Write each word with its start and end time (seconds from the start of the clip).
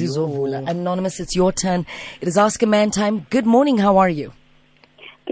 Zizovula. 0.00 0.68
Anonymous, 0.68 1.20
it's 1.20 1.34
your 1.36 1.52
turn. 1.52 1.86
It 2.20 2.28
is 2.28 2.36
Ask 2.38 2.62
a 2.62 2.66
Man 2.66 2.90
time. 2.90 3.26
Good 3.30 3.46
morning. 3.46 3.78
How 3.78 3.96
are 3.98 4.08
you? 4.08 4.32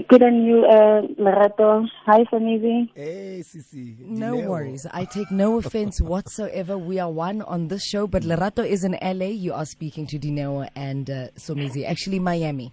Good 0.09 0.25
on 0.25 0.45
you, 0.45 0.65
uh, 0.65 1.03
Lerato. 1.23 1.87
Hi, 2.07 2.25
Somizi. 2.25 2.89
Hey, 2.97 3.43
Sisi. 3.45 3.97
No 4.01 4.35
Dineo. 4.35 4.49
worries. 4.49 4.87
I 4.93 5.05
take 5.05 5.31
no 5.31 5.59
offense 5.59 6.01
whatsoever. 6.13 6.77
We 6.77 6.99
are 6.99 7.11
one 7.13 7.43
on 7.43 7.69
this 7.69 7.85
show, 7.87 8.09
but 8.09 8.25
Lerato 8.25 8.67
is 8.67 8.83
in 8.83 8.99
LA. 9.01 9.27
You 9.27 9.53
are 9.55 9.65
speaking 9.65 10.07
to 10.09 10.19
Dineo 10.19 10.69
and 10.75 11.09
uh, 11.09 11.29
Somizi. 11.37 11.87
Actually, 11.87 12.19
Miami. 12.19 12.73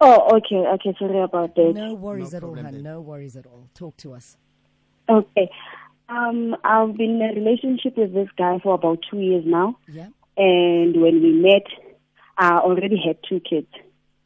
Oh, 0.00 0.36
okay, 0.36 0.56
okay. 0.74 0.94
Sorry 0.98 1.20
about 1.22 1.54
that. 1.56 1.72
No 1.74 1.94
worries 1.94 2.32
No 2.32 2.36
at 2.38 2.44
all, 2.44 2.54
hun. 2.54 2.82
No 2.82 3.00
worries 3.00 3.36
at 3.36 3.46
all. 3.46 3.68
Talk 3.74 3.96
to 3.98 4.14
us. 4.14 4.36
Okay. 5.08 5.50
Um, 6.08 6.54
I've 6.62 6.96
been 6.96 7.20
in 7.20 7.22
a 7.22 7.34
relationship 7.34 7.96
with 7.96 8.12
this 8.14 8.28
guy 8.36 8.58
for 8.62 8.74
about 8.74 8.98
two 9.10 9.18
years 9.18 9.44
now, 9.46 9.76
Yeah. 9.88 10.08
And 10.36 11.00
when 11.00 11.22
we 11.22 11.32
met, 11.32 11.66
I 12.36 12.58
already 12.58 12.96
had 12.96 13.18
two 13.28 13.40
kids, 13.40 13.68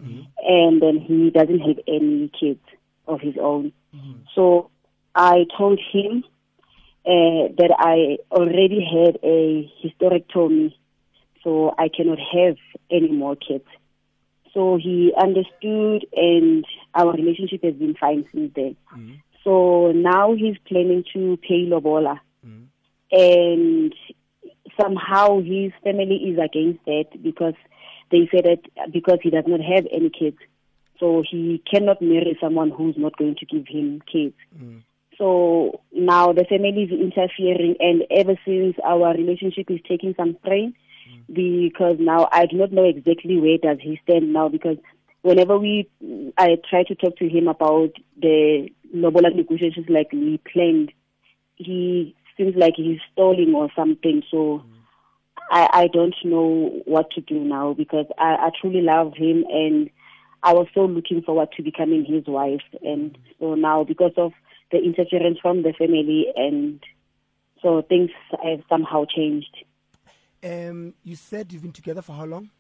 mm-hmm. 0.03 0.23
and 0.43 0.81
then 0.81 0.99
he 1.01 1.31
doesn't 1.31 1.61
have 1.61 1.79
any 1.89 2.31
kids 2.39 2.61
of 3.07 3.21
his 3.21 3.35
own. 3.41 3.73
Mm-hmm. 3.95 4.21
So 4.35 4.71
I 5.15 5.47
told 5.57 5.81
him 5.93 6.25
uh, 7.05 7.53
that 7.59 7.75
I 7.79 8.19
already 8.31 8.85
had 8.85 9.19
a 9.23 9.71
hysterectomy, 9.83 10.75
so 11.43 11.75
I 11.79 11.89
cannot 11.89 12.19
have 12.19 12.57
any 12.91 13.11
more 13.11 13.37
kids. 13.37 13.67
So 14.55 14.77
he 14.77 15.13
understood, 15.21 16.07
and 16.15 16.65
our 16.95 17.13
relationship 17.13 17.63
has 17.65 17.75
been 17.75 17.95
fine 17.95 18.25
since 18.33 18.53
then. 18.55 18.77
Mm-hmm. 18.95 19.15
So 19.45 19.93
now 19.93 20.35
he's 20.35 20.57
planning 20.67 21.05
to 21.13 21.37
pay 21.37 21.67
Lobola. 21.67 22.21
And 23.13 23.95
somehow 24.81 25.41
his 25.41 25.73
family 25.83 26.17
is 26.17 26.39
against 26.39 26.85
that 26.87 27.07
because 27.23 27.55
they 28.11 28.29
say 28.33 28.41
that 28.43 28.93
because 28.93 29.19
he 29.23 29.31
does 29.31 29.45
not 29.47 29.61
have 29.61 29.87
any 29.93 30.11
kids, 30.11 30.39
so 30.99 31.23
he 31.29 31.63
cannot 31.71 32.01
marry 32.01 32.37
someone 32.41 32.71
who's 32.71 32.97
not 32.97 33.17
going 33.17 33.37
to 33.37 33.47
give 33.47 33.67
him 33.69 34.03
kids. 34.11 34.37
Mm. 34.57 34.83
So 35.19 35.81
now 35.93 36.33
the 36.33 36.45
family 36.45 36.85
is 36.85 36.91
interfering, 36.91 37.77
and 37.81 38.05
ever 38.11 38.39
since 38.45 38.77
our 38.85 39.15
relationship 39.15 39.71
is 39.71 39.81
taking 39.89 40.15
some 40.17 40.37
strain, 40.43 40.75
mm. 41.11 41.35
because 41.35 41.97
now 41.99 42.29
I 42.31 42.47
do 42.47 42.57
not 42.57 42.73
know 42.73 42.85
exactly 42.85 43.39
where 43.39 43.59
does 43.59 43.79
he 43.81 43.99
stand 44.05 44.33
now. 44.33 44.49
Because 44.49 44.77
whenever 45.23 45.59
we, 45.59 45.89
I 46.39 46.57
try 46.69 46.85
to 46.85 46.95
talk 46.95 47.17
to 47.17 47.29
him 47.29 47.49
about 47.49 47.91
the 48.21 48.69
Lobola 48.95 49.35
negotiations 49.35 49.87
like 49.89 50.13
we 50.13 50.41
planned, 50.53 50.93
he 51.57 52.15
seems 52.37 52.55
like 52.57 52.75
he's 52.77 52.99
stalling 53.13 53.55
or 53.55 53.69
something. 53.75 54.23
So 54.31 54.63
I, 55.51 55.69
I 55.73 55.87
don't 55.89 56.15
know 56.25 56.83
what 56.85 57.11
to 57.13 57.21
do 57.21 57.39
now 57.41 57.75
because 57.75 58.07
I, 58.19 58.35
I 58.47 58.51
truly 58.61 58.83
love 58.83 59.15
him 59.15 59.45
and 59.51 59.91
I 60.43 60.53
was 60.53 60.67
so 60.75 60.85
looking 60.85 61.23
forward 61.23 61.49
to 61.57 61.63
becoming 61.63 62.05
his 62.05 62.25
wife. 62.27 62.63
And 62.83 63.17
so 63.41 63.55
now 63.55 63.85
because 63.85 64.13
of 64.17 64.33
the 64.71 64.79
interference 64.79 65.39
from 65.41 65.63
the 65.63 65.73
family 65.73 66.27
and 66.37 66.81
so 67.63 67.83
things 67.83 68.11
have 68.43 68.61
somehow 68.69 69.05
changed 69.07 69.57
Um, 70.45 70.95
you 71.03 71.17
said 71.17 71.53
you've 71.53 71.63
been 71.63 71.73
together 71.73 72.03
for 72.03 72.13
how 72.13 72.25
long? 72.27 72.51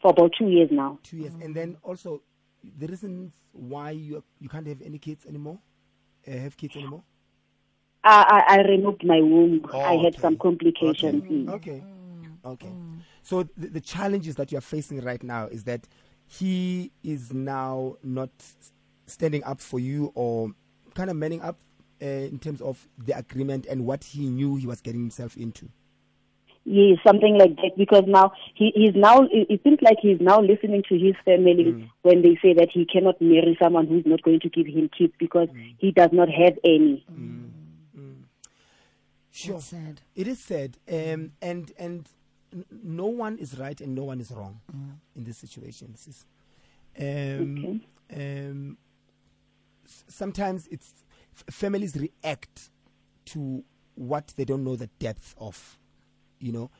for 0.00 0.10
about 0.10 0.30
two 0.38 0.48
years 0.48 0.68
now. 0.70 0.98
Two 1.02 1.16
years. 1.16 1.32
And 1.42 1.54
then 1.54 1.76
also, 1.82 2.22
the 2.78 2.86
reasons 2.86 3.32
why 3.52 3.90
you 3.90 4.22
you 4.38 4.48
can't 4.48 4.66
have 4.66 4.82
any 4.82 4.98
kids 4.98 5.26
anymore, 5.26 5.58
uh, 6.28 6.32
have 6.32 6.56
kids 6.56 6.76
anymore. 6.76 7.02
I, 8.06 8.44
I, 8.48 8.54
I 8.56 8.62
removed 8.62 9.04
my 9.04 9.20
womb. 9.20 9.66
Oh, 9.72 9.80
I 9.80 9.96
had 9.96 10.14
okay. 10.14 10.20
some 10.20 10.36
complications. 10.36 11.24
Mm. 11.24 11.50
Okay. 11.54 11.82
Okay. 12.44 12.72
So 13.22 13.42
the, 13.56 13.66
the 13.68 13.80
challenges 13.80 14.36
that 14.36 14.52
you 14.52 14.58
are 14.58 14.62
facing 14.62 15.02
right 15.02 15.22
now 15.22 15.46
is 15.48 15.64
that 15.64 15.88
he 16.26 16.92
is 17.02 17.32
now 17.32 17.96
not 18.02 18.30
standing 19.06 19.42
up 19.44 19.60
for 19.60 19.80
you 19.80 20.12
or 20.14 20.52
kind 20.94 21.10
of 21.10 21.16
manning 21.16 21.42
up 21.42 21.58
uh, 22.00 22.06
in 22.06 22.38
terms 22.38 22.60
of 22.60 22.86
the 22.98 23.16
agreement 23.16 23.66
and 23.66 23.84
what 23.84 24.04
he 24.04 24.28
knew 24.28 24.56
he 24.56 24.66
was 24.66 24.80
getting 24.80 25.00
himself 25.00 25.36
into. 25.36 25.68
Yes, 26.68 26.98
something 27.06 27.38
like 27.38 27.54
that. 27.56 27.72
Because 27.76 28.02
now 28.08 28.32
he 28.54 28.72
he's 28.74 28.94
now 28.96 29.22
it 29.30 29.60
seems 29.62 29.78
like 29.82 29.98
he's 30.02 30.20
now 30.20 30.40
listening 30.40 30.82
to 30.88 30.98
his 30.98 31.14
family 31.24 31.88
when 32.02 32.22
they 32.22 32.36
say 32.42 32.54
that 32.54 32.70
he 32.72 32.84
cannot 32.84 33.20
marry 33.20 33.56
someone 33.62 33.86
who's 33.86 34.04
not 34.04 34.22
going 34.22 34.40
to 34.40 34.48
give 34.48 34.66
him 34.66 34.90
kids 34.96 35.12
because 35.16 35.48
he 35.78 35.92
does 35.92 36.10
not 36.12 36.28
have 36.28 36.58
any. 36.64 37.04
Sure. 39.36 39.54
That's 39.54 39.66
sad. 39.66 40.00
It 40.14 40.26
is 40.28 40.38
sad, 40.40 40.78
um, 40.90 41.32
and 41.42 41.70
and 41.78 42.08
no 42.82 43.06
one 43.06 43.36
is 43.38 43.58
right 43.58 43.78
and 43.80 43.94
no 43.94 44.04
one 44.04 44.18
is 44.20 44.30
wrong 44.30 44.60
in 45.14 45.24
this 45.24 45.36
situation. 45.38 45.94
sis. 45.96 46.24
Um, 46.98 47.82
um, 48.14 48.78
sometimes 50.08 50.66
it's 50.70 51.04
f- 51.36 51.54
families 51.54 51.96
react 51.96 52.70
to 53.26 53.62
what 53.94 54.32
they 54.36 54.44
don't 54.44 54.64
know 54.64 54.76
the 54.76 54.88
depth 54.98 55.34
of. 55.38 55.78
You 56.38 56.52
know, 56.52 56.70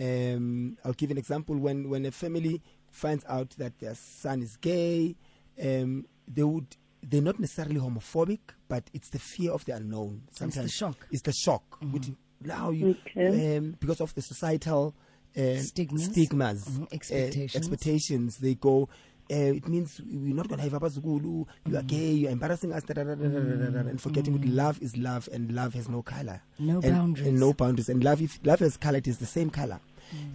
um, 0.00 0.76
I'll 0.84 0.92
give 0.92 1.10
an 1.10 1.18
example. 1.18 1.56
When 1.56 1.88
when 1.88 2.04
a 2.06 2.10
family 2.12 2.62
finds 2.90 3.24
out 3.28 3.50
that 3.58 3.78
their 3.80 3.94
son 3.94 4.40
is 4.42 4.56
gay, 4.56 5.16
um, 5.60 6.06
they 6.28 6.44
would. 6.44 6.76
They're 7.10 7.22
not 7.22 7.38
necessarily 7.38 7.76
homophobic, 7.80 8.40
but 8.68 8.84
it's 8.92 9.10
the 9.10 9.18
fear 9.18 9.52
of 9.52 9.64
the 9.64 9.72
unknown. 9.76 10.22
Sometimes 10.32 10.66
the 10.66 10.70
shock. 10.72 11.06
It's 11.10 11.22
the 11.22 11.32
shock. 11.32 11.78
Which 11.92 12.10
now 12.40 12.70
you 12.70 12.96
Okay. 13.06 13.56
um, 13.58 13.76
because 13.80 14.00
of 14.00 14.14
the 14.14 14.22
societal 14.22 14.94
uh, 15.36 15.56
Stigmas. 15.58 16.04
stigmas, 16.04 16.64
Mhm, 16.68 16.82
uh, 16.82 16.86
expectations. 16.92 17.56
expectations. 17.56 18.36
They 18.38 18.54
go. 18.54 18.88
Uh, 19.30 19.56
it 19.56 19.66
means 19.66 20.00
we're 20.04 20.34
not 20.34 20.48
going 20.48 20.58
to 20.58 20.68
have 20.68 20.72
abazukulu. 20.80 21.46
You 21.66 21.76
are 21.78 21.82
gay. 21.82 22.12
You're 22.12 22.30
embarrassing 22.30 22.72
us. 22.72 22.82
Da, 22.84 22.92
da, 22.94 23.04
da, 23.04 23.12
and 23.14 24.00
forgetting 24.00 24.38
that 24.38 24.46
love 24.48 24.80
is 24.82 24.96
love, 24.96 25.28
and 25.32 25.50
love 25.52 25.72
has 25.74 25.88
no 25.88 26.02
color, 26.02 26.42
No 26.58 26.74
and, 26.74 26.82
boundaries. 26.94 27.26
and 27.28 27.40
no 27.40 27.52
boundaries. 27.54 27.88
And 27.88 28.04
love, 28.04 28.20
if 28.20 28.38
love 28.44 28.60
has 28.60 28.76
color, 28.76 28.98
it 28.98 29.08
is 29.08 29.18
the 29.18 29.26
same 29.26 29.48
color. 29.50 29.80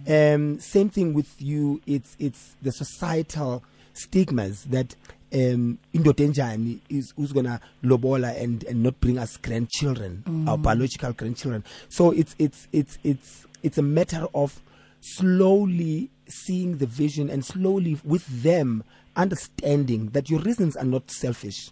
Um, 0.08 0.58
same 0.58 0.90
thing 0.90 1.14
with 1.14 1.40
you. 1.40 1.80
It's 1.86 2.16
it's 2.18 2.56
the 2.60 2.72
societal 2.72 3.62
stigmas 3.94 4.64
that 4.64 4.96
um, 5.32 5.78
indoda 5.94 6.24
enjani 6.26 6.80
is 6.88 7.12
who's 7.16 7.32
gonna 7.32 7.60
lobola 7.82 8.30
and 8.42 8.64
and 8.64 8.82
not 8.82 8.98
bring 9.00 9.18
us 9.18 9.36
grandchildren, 9.36 10.22
our 10.48 10.58
biological 10.58 11.12
grandchildren. 11.12 11.64
So 11.88 12.10
it's 12.12 12.34
it's 12.38 12.68
it's 12.72 12.98
it's 13.04 13.46
it's 13.62 13.78
a 13.78 13.82
matter 13.82 14.26
of 14.34 14.60
slowly 15.00 16.10
seeing 16.26 16.78
the 16.78 16.86
vision 16.86 17.30
and 17.30 17.44
slowly 17.44 17.98
with 18.04 18.26
them 18.42 18.84
understanding 19.16 20.08
that 20.10 20.30
your 20.30 20.40
reasons 20.40 20.76
are 20.76 20.84
not 20.84 21.10
selfish. 21.10 21.70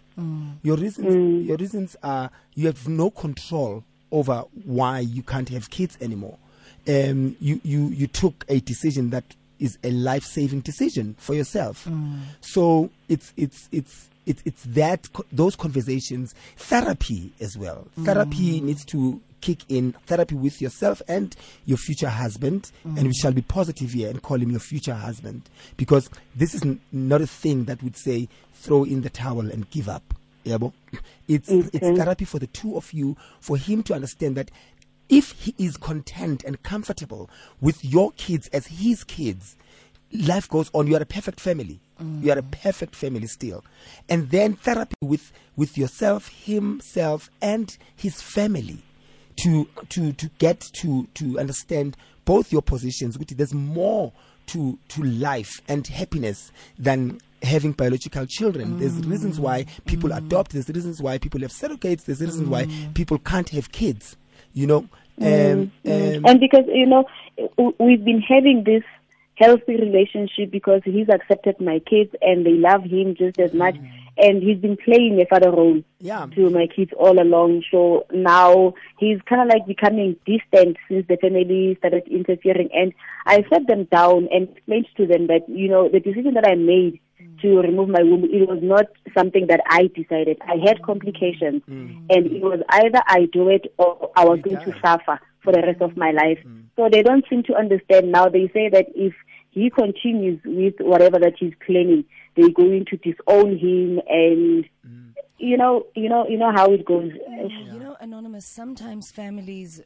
Your 0.63 0.77
reasons 0.77 1.47
your 1.47 1.57
reasons 1.57 1.95
are 2.03 2.29
you 2.55 2.67
have 2.67 2.87
no 2.87 3.09
control 3.09 3.83
over 4.11 4.43
why 4.65 4.99
you 4.99 5.21
can't 5.23 5.49
have 5.49 5.69
kids 5.69 5.97
anymore. 6.01 6.37
Um, 6.87 7.35
you, 7.39 7.59
you 7.63 7.87
you 7.89 8.07
took 8.07 8.45
a 8.49 8.59
decision 8.59 9.09
that 9.11 9.23
is 9.59 9.77
a 9.83 9.91
life 9.91 10.23
saving 10.23 10.61
decision 10.61 11.15
for 11.19 11.35
yourself. 11.35 11.85
Mm. 11.85 12.21
So 12.41 12.89
it's 13.07 13.33
it's 13.37 13.69
it's 13.71 14.09
it's 14.25 14.41
it's 14.45 14.63
that 14.63 15.07
those 15.31 15.55
conversations, 15.55 16.33
therapy 16.57 17.33
as 17.39 17.57
well. 17.57 17.87
Mm. 17.97 18.05
Therapy 18.05 18.61
needs 18.61 18.85
to 18.85 19.21
kick 19.41 19.59
in. 19.69 19.93
Therapy 20.05 20.35
with 20.35 20.61
yourself 20.61 21.01
and 21.07 21.35
your 21.65 21.77
future 21.77 22.09
husband, 22.09 22.71
mm. 22.85 22.97
and 22.97 23.07
we 23.07 23.13
shall 23.13 23.31
be 23.31 23.41
positive 23.41 23.91
here 23.91 24.09
and 24.09 24.21
call 24.21 24.41
him 24.41 24.51
your 24.51 24.59
future 24.59 24.93
husband 24.93 25.43
because 25.77 26.09
this 26.35 26.53
is 26.53 26.63
n- 26.63 26.79
not 26.91 27.21
a 27.21 27.27
thing 27.27 27.65
that 27.65 27.81
would 27.83 27.97
say 27.97 28.27
throw 28.53 28.83
in 28.83 29.01
the 29.01 29.09
towel 29.09 29.49
and 29.51 29.69
give 29.69 29.89
up. 29.89 30.13
It's 31.27 31.49
it's 31.49 31.79
therapy 31.79 32.25
for 32.25 32.39
the 32.39 32.47
two 32.47 32.75
of 32.75 32.91
you 32.93 33.15
for 33.39 33.57
him 33.57 33.83
to 33.83 33.93
understand 33.93 34.35
that 34.37 34.49
if 35.09 35.31
he 35.31 35.55
is 35.57 35.75
content 35.77 36.43
and 36.43 36.61
comfortable 36.63 37.29
with 37.59 37.83
your 37.83 38.11
kids 38.11 38.47
as 38.49 38.67
his 38.67 39.03
kids, 39.03 39.57
life 40.13 40.47
goes 40.47 40.69
on. 40.73 40.87
You 40.87 40.95
are 40.95 41.01
a 41.01 41.05
perfect 41.05 41.39
family. 41.39 41.79
You 42.21 42.31
are 42.31 42.37
a 42.37 42.43
perfect 42.43 42.95
family 42.95 43.27
still. 43.27 43.65
And 44.07 44.29
then 44.29 44.53
therapy 44.53 44.95
with, 45.01 45.33
with 45.57 45.77
yourself, 45.77 46.29
himself, 46.29 47.29
and 47.41 47.77
his 47.95 48.21
family 48.21 48.83
to, 49.37 49.67
to, 49.89 50.13
to 50.13 50.29
get 50.37 50.61
to, 50.75 51.07
to 51.15 51.39
understand 51.39 51.97
both 52.23 52.53
your 52.53 52.61
positions. 52.61 53.17
which 53.17 53.31
There's 53.31 53.53
more 53.53 54.13
to, 54.47 54.79
to 54.89 55.03
life 55.03 55.61
and 55.67 55.85
happiness 55.87 56.53
than 56.77 57.19
having 57.43 57.73
biological 57.73 58.25
children. 58.25 58.79
There's 58.79 58.95
reasons 59.05 59.39
why 59.39 59.65
people 59.85 60.11
mm. 60.11 60.17
adopt. 60.17 60.51
There's 60.51 60.69
reasons 60.69 61.01
why 61.01 61.17
people 61.17 61.41
have 61.41 61.51
surrogates. 61.51 62.05
There's 62.05 62.21
reasons 62.21 62.47
why 62.47 62.65
mm. 62.65 62.93
people 62.93 63.17
can't 63.19 63.49
have 63.49 63.71
kids. 63.71 64.15
You 64.53 64.67
know, 64.67 64.89
um, 65.21 65.71
um, 65.85 66.25
and 66.25 66.39
because 66.39 66.65
you 66.67 66.85
know 66.85 67.05
we've 67.79 68.03
been 68.03 68.21
having 68.21 68.63
this 68.65 68.83
healthy 69.35 69.77
relationship 69.77 70.51
because 70.51 70.81
he's 70.83 71.07
accepted 71.09 71.59
my 71.61 71.79
kids 71.79 72.13
and 72.21 72.45
they 72.45 72.51
love 72.53 72.83
him 72.83 73.15
just 73.15 73.39
as 73.39 73.53
much 73.53 73.75
and 74.17 74.43
he's 74.43 74.57
been 74.57 74.77
playing 74.83 75.19
a 75.21 75.25
father 75.25 75.49
role 75.49 75.81
Yeah. 75.99 76.27
to 76.35 76.49
my 76.49 76.67
kids 76.67 76.91
all 76.97 77.21
along. 77.21 77.63
So 77.71 78.05
now 78.11 78.73
he's 78.97 79.19
kind 79.21 79.41
of 79.41 79.47
like 79.47 79.65
becoming 79.65 80.17
distant 80.25 80.77
since 80.89 81.07
the 81.07 81.15
family 81.17 81.75
started 81.79 82.03
interfering. 82.07 82.69
And 82.73 82.93
I 83.25 83.45
sat 83.49 83.65
them 83.67 83.85
down 83.85 84.27
and 84.31 84.49
explained 84.49 84.87
to 84.97 85.07
them 85.07 85.27
that, 85.27 85.47
you 85.47 85.69
know, 85.69 85.87
the 85.89 86.01
decision 86.01 86.33
that 86.33 86.45
I 86.45 86.55
made 86.55 86.99
to 87.41 87.57
remove 87.59 87.89
my 87.89 88.01
womb, 88.03 88.25
it 88.25 88.47
was 88.47 88.59
not 88.61 88.85
something 89.17 89.47
that 89.47 89.61
I 89.67 89.89
decided. 89.95 90.37
I 90.41 90.55
had 90.65 90.81
complications. 90.81 91.61
Mm. 91.69 91.89
Mm. 91.89 92.05
And 92.09 92.25
it 92.27 92.41
was 92.41 92.61
either 92.69 93.01
I 93.07 93.27
do 93.31 93.49
it 93.49 93.73
or 93.77 94.11
I 94.15 94.25
was 94.25 94.37
You 94.45 94.55
going 94.55 94.65
to 94.65 94.79
suffer 94.81 95.19
for 95.43 95.53
the 95.53 95.61
rest 95.61 95.81
of 95.81 95.95
my 95.97 96.11
life. 96.11 96.39
Mm. 96.45 96.63
So 96.75 96.89
they 96.91 97.01
don't 97.01 97.25
seem 97.29 97.43
to 97.43 97.55
understand 97.55 98.11
now. 98.11 98.29
They 98.29 98.49
say 98.53 98.69
that 98.69 98.87
if 98.95 99.13
he 99.51 99.69
continues 99.69 100.39
with 100.45 100.75
whatever 100.79 101.19
that 101.19 101.33
he's 101.39 101.53
planning, 101.65 102.05
they're 102.35 102.49
going 102.51 102.85
to 102.85 102.97
disown 102.97 103.57
him 103.57 103.99
and 104.07 104.65
you 105.39 105.55
know, 105.55 105.85
you 105.95 106.09
know, 106.09 106.27
you 106.27 106.37
know 106.37 106.51
how 106.51 106.71
it 106.73 106.85
goes. 106.85 107.11
You 107.15 107.79
know, 107.79 107.95
Anonymous, 108.01 108.45
sometimes 108.45 109.09
families, 109.11 109.81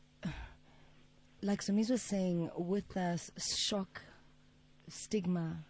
like 1.43 1.61
Somizi 1.61 1.91
was 1.91 2.01
saying, 2.01 2.49
with 2.57 2.97
s- 2.97 3.31
shock, 3.55 4.01
stigma, 4.89 5.63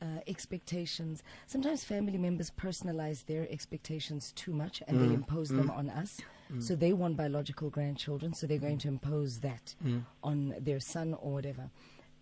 uh, 0.00 0.20
expectations, 0.26 1.22
sometimes 1.46 1.84
family 1.84 2.18
members 2.18 2.50
personalize 2.50 3.26
their 3.26 3.46
expectations 3.50 4.32
too 4.32 4.52
much 4.52 4.82
and 4.86 5.00
they 5.00 5.06
mm. 5.06 5.14
impose 5.14 5.48
them 5.48 5.68
mm. 5.68 5.76
on 5.76 5.90
us. 5.90 6.20
Mm. 6.52 6.62
So 6.62 6.74
they 6.74 6.92
want 6.92 7.16
biological 7.16 7.70
grandchildren, 7.70 8.32
so 8.34 8.46
they're 8.46 8.58
going 8.58 8.78
to 8.78 8.88
impose 8.88 9.40
that 9.40 9.74
on 10.22 10.54
their 10.60 10.80
son 10.80 11.14
or 11.14 11.32
whatever. 11.32 11.70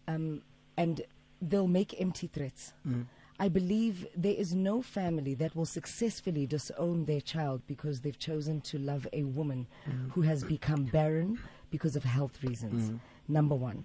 Um, 0.08 0.43
and 0.76 1.02
they'll 1.40 1.69
make 1.69 2.00
empty 2.00 2.26
threats. 2.26 2.73
I 3.38 3.49
believe 3.49 4.06
there 4.17 4.34
is 4.34 4.55
no 4.55 4.81
family 4.81 5.34
that 5.34 5.55
will 5.55 5.67
successfully 5.67 6.46
disown 6.46 7.05
their 7.05 7.20
child 7.20 7.62
because 7.67 8.00
they've 8.00 8.19
chosen 8.19 8.62
to 8.62 8.78
love 8.78 9.06
a 9.12 9.25
woman 9.25 9.67
who 10.12 10.23
has 10.23 10.43
become 10.43 10.84
barren 10.84 11.38
because 11.70 11.96
of 11.96 12.05
health 12.05 12.43
reasons. 12.43 12.99
Number 13.28 13.55
one, 13.55 13.84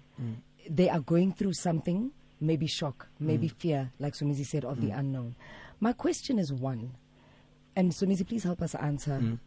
they 0.68 0.88
are 0.88 1.00
going 1.00 1.32
through 1.32 1.52
something, 1.52 2.12
maybe 2.42 2.66
shock, 2.66 3.08
maybe 3.18 3.48
mm. 3.48 3.52
fear, 3.52 3.92
like 3.98 4.14
Somizi 4.14 4.44
said, 4.44 4.64
of 4.64 4.80
the 4.80 4.88
mm. 4.88 4.98
unknown. 4.98 5.36
My 5.80 5.92
question 5.92 6.38
is 6.38 6.52
one, 6.52 6.92
and 7.76 7.92
Somizi, 7.92 8.26
please 8.26 8.44
help 8.44 8.60
us 8.60 8.74
answer, 8.74 9.18
mm. 9.22 9.38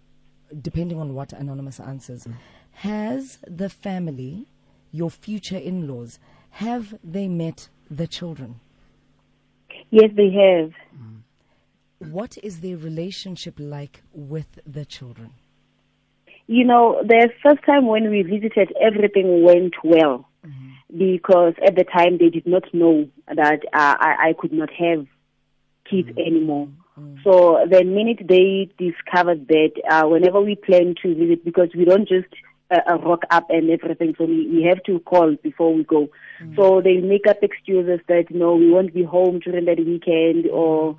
depending 0.62 1.00
on 1.00 1.14
what 1.14 1.34
Anonymous 1.34 1.80
answers. 1.80 2.28
Has 2.72 3.38
the 3.48 3.70
family, 3.70 4.48
your 4.92 5.10
future 5.10 5.58
in 5.58 5.88
laws, 5.88 6.20
have 6.52 6.96
they 7.04 7.28
met 7.28 7.70
the 7.92 8.08
children? 8.08 8.60
Yes, 9.92 10.12
they 10.16 10.32
have. 10.32 10.72
What 12.00 12.38
is 12.44 12.60
their 12.60 12.78
relationship 12.78 13.56
like 13.58 14.02
with 14.14 14.60
the 14.66 14.86
children? 14.86 15.34
You 16.48 16.64
know, 16.66 17.02
the 17.04 17.30
first 17.42 17.64
time 17.66 17.88
when 17.88 18.10
we 18.10 18.22
visited, 18.22 18.72
everything 18.80 19.44
went 19.44 19.74
well 19.84 20.28
because 20.98 21.54
at 21.66 21.76
the 21.76 21.84
time 21.84 22.18
they 22.18 22.30
did 22.30 22.48
not 22.48 22.64
know 22.74 23.08
that 23.28 23.62
uh, 23.74 23.96
I, 24.00 24.30
I 24.30 24.34
could 24.38 24.54
not 24.54 24.70
have 24.72 25.06
kids 25.90 26.10
anymore. 26.18 26.70
So 27.24 27.66
the 27.70 27.84
minute 27.84 28.20
they 28.28 28.70
discovered 28.78 29.48
that, 29.50 29.72
uh, 29.90 30.08
whenever 30.08 30.40
we 30.40 30.56
plan 30.56 30.96
to 31.02 31.14
visit, 31.14 31.44
because 31.44 31.70
we 31.76 31.84
don't 31.84 32.08
just 32.08 32.28
uh, 32.72 32.80
uh, 32.90 32.98
rock 33.00 33.24
up 33.32 33.48
and 33.50 33.70
everything, 33.70 34.16
so 34.18 34.24
we, 34.26 34.48
we 34.48 34.64
have 34.64 34.82
to 34.84 35.00
call 35.00 35.36
before 35.44 35.74
we 35.74 35.84
go. 35.84 36.08
So 36.56 36.82
they 36.82 36.98
make 36.98 37.28
up 37.28 37.38
excuses 37.42 38.00
that 38.08 38.26
no, 38.30 38.56
we 38.56 38.72
won't 38.72 38.94
be 38.94 39.04
home 39.04 39.40
during 39.40 39.66
that 39.66 39.78
weekend, 39.80 40.48
or 40.48 40.98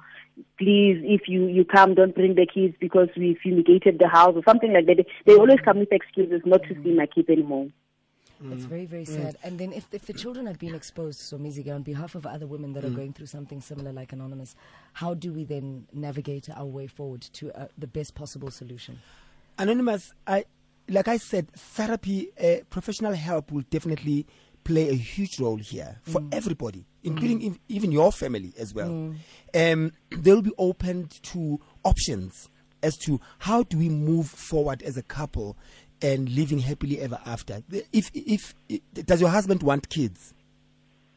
please, 0.59 1.01
if 1.05 1.23
you 1.29 1.47
you 1.47 1.65
come, 1.65 1.95
don't 1.95 2.15
bring 2.15 2.35
the 2.35 2.47
kids 2.47 2.75
because 2.79 3.09
we 3.17 3.39
fumigated 3.43 3.99
the 3.99 4.09
house 4.09 4.35
or 4.37 4.43
something 4.47 4.73
like 4.73 4.87
that. 4.87 4.97
They, 4.99 5.07
they 5.33 5.39
always 5.39 5.61
come 5.65 5.79
with 5.79 5.93
excuses 5.93 6.43
not 6.45 6.63
to 6.65 6.75
see 6.83 6.93
my 6.95 7.07
kids 7.07 7.31
anymore. 7.31 7.69
It's 8.53 8.65
very, 8.65 8.87
very 8.87 9.05
sad. 9.05 9.37
And 9.43 9.59
then 9.59 9.73
if, 9.73 9.87
if 9.93 10.07
the 10.07 10.13
children 10.13 10.47
have 10.47 10.59
been 10.59 10.75
exposed, 10.75 11.21
so 11.21 11.39
Mizige, 11.39 11.75
on 11.75 11.83
behalf 11.83 12.15
of 12.15 12.27
other 12.27 12.47
women 12.47 12.75
that 12.75 12.85
are 12.85 12.91
going 12.91 13.13
through 13.13 13.27
something 13.27 13.61
similar 13.61 13.93
like 13.93 14.13
Anonymous, 14.13 14.55
how 14.93 15.15
do 15.15 15.33
we 15.33 15.45
then 15.45 15.87
navigate 15.93 16.49
our 16.51 16.67
way 16.67 16.87
forward 16.87 17.23
to 17.23 17.51
uh, 17.53 17.69
the 17.79 17.87
best 17.87 18.15
possible 18.15 18.51
solution? 18.51 19.01
Anonymous, 19.59 20.13
I 20.27 20.45
like 20.89 21.09
I 21.09 21.17
said, 21.17 21.51
therapy, 21.53 22.31
uh, 22.41 22.65
professional 22.71 23.15
help 23.15 23.51
will 23.51 23.65
definitely 23.71 24.27
play 24.65 24.89
a 24.89 24.95
huge 24.95 25.41
role 25.41 25.57
here 25.57 25.99
for 26.03 26.23
everybody, 26.31 26.85
including 27.03 27.45
ev- 27.45 27.59
even 27.69 27.91
your 27.91 28.13
family 28.13 28.53
as 28.59 28.75
well. 28.75 29.15
Um, 29.55 29.93
they'll 30.11 30.43
be 30.43 30.53
open 30.59 31.09
to 31.23 31.61
options 31.85 32.49
as 32.83 32.97
to 32.99 33.21
how 33.41 33.63
do 33.65 33.79
we 33.79 33.89
move 33.89 34.29
forward 34.29 34.83
as 34.83 34.97
a 34.97 35.03
couple 35.03 35.57
and 36.03 36.29
living 36.29 36.59
happily 36.59 37.01
ever 37.01 37.19
after. 37.25 37.63
If 37.93 38.11
if, 38.15 38.55
if 38.69 38.81
does 39.07 39.21
your 39.21 39.31
husband 39.31 39.63
want 39.63 39.89
kids? 39.89 40.35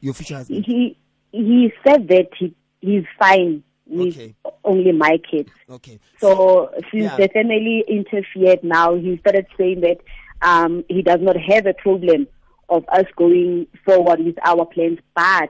Your 0.01 0.13
future 0.13 0.35
husband? 0.35 0.65
He 0.65 0.97
he 1.31 1.71
said 1.85 2.07
that 2.07 2.29
he 2.37 2.53
he's 2.81 3.03
fine 3.17 3.63
with 3.85 4.15
Okay. 4.15 4.35
only 4.63 4.91
my 4.91 5.17
kids. 5.29 5.49
Okay. 5.69 5.99
So 6.19 6.71
since 6.91 7.03
Yeah. 7.11 7.17
the 7.17 7.27
family 7.33 7.83
interfered 7.87 8.63
now, 8.63 8.95
he 8.95 9.17
started 9.17 9.47
saying 9.57 9.81
that 9.81 9.97
um, 10.41 10.83
he 10.87 11.01
does 11.01 11.19
not 11.21 11.35
have 11.35 11.65
a 11.65 11.73
problem 11.73 12.27
of 12.69 12.85
us 12.89 13.05
going 13.17 13.67
forward 13.83 14.23
with 14.23 14.37
our 14.45 14.65
plans, 14.65 14.99
but 15.15 15.49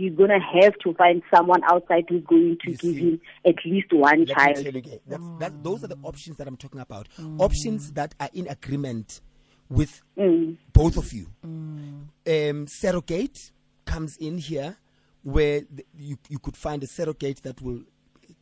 he's 0.00 0.14
going 0.14 0.30
to 0.30 0.40
have 0.62 0.74
to 0.78 0.94
find 0.94 1.22
someone 1.32 1.60
outside 1.64 2.04
who's 2.08 2.24
going 2.24 2.56
to 2.64 2.70
You 2.70 2.76
give 2.76 2.94
see. 2.94 3.00
him 3.00 3.20
at 3.46 3.56
least 3.66 3.92
one 3.92 4.20
Let 4.20 4.28
me 4.28 4.34
child. 4.34 4.54
tell 4.56 4.72
you 4.72 4.78
again, 4.78 5.00
that's, 5.06 5.24
that, 5.40 5.52
mm. 5.52 5.62
those 5.62 5.84
are 5.84 5.88
the 5.88 5.98
options 6.02 6.38
that 6.38 6.48
I'm 6.48 6.56
talking 6.56 6.80
about. 6.80 7.08
Mm. 7.18 7.38
Options 7.40 7.92
that 7.92 8.14
are 8.18 8.30
in 8.32 8.48
agreement 8.48 9.20
with 9.68 10.00
mm. 10.18 10.56
both 10.72 10.96
of 10.96 11.12
you. 11.12 11.26
Um, 11.44 12.66
surrogate 12.66 13.38
comes 13.84 14.16
in 14.16 14.38
here 14.38 14.78
where 15.22 15.60
the, 15.70 15.84
you, 15.98 16.16
you 16.28 16.38
could 16.38 16.56
find 16.56 16.82
a 16.82 16.86
surrogate 16.86 17.42
that 17.42 17.60
will 17.60 17.82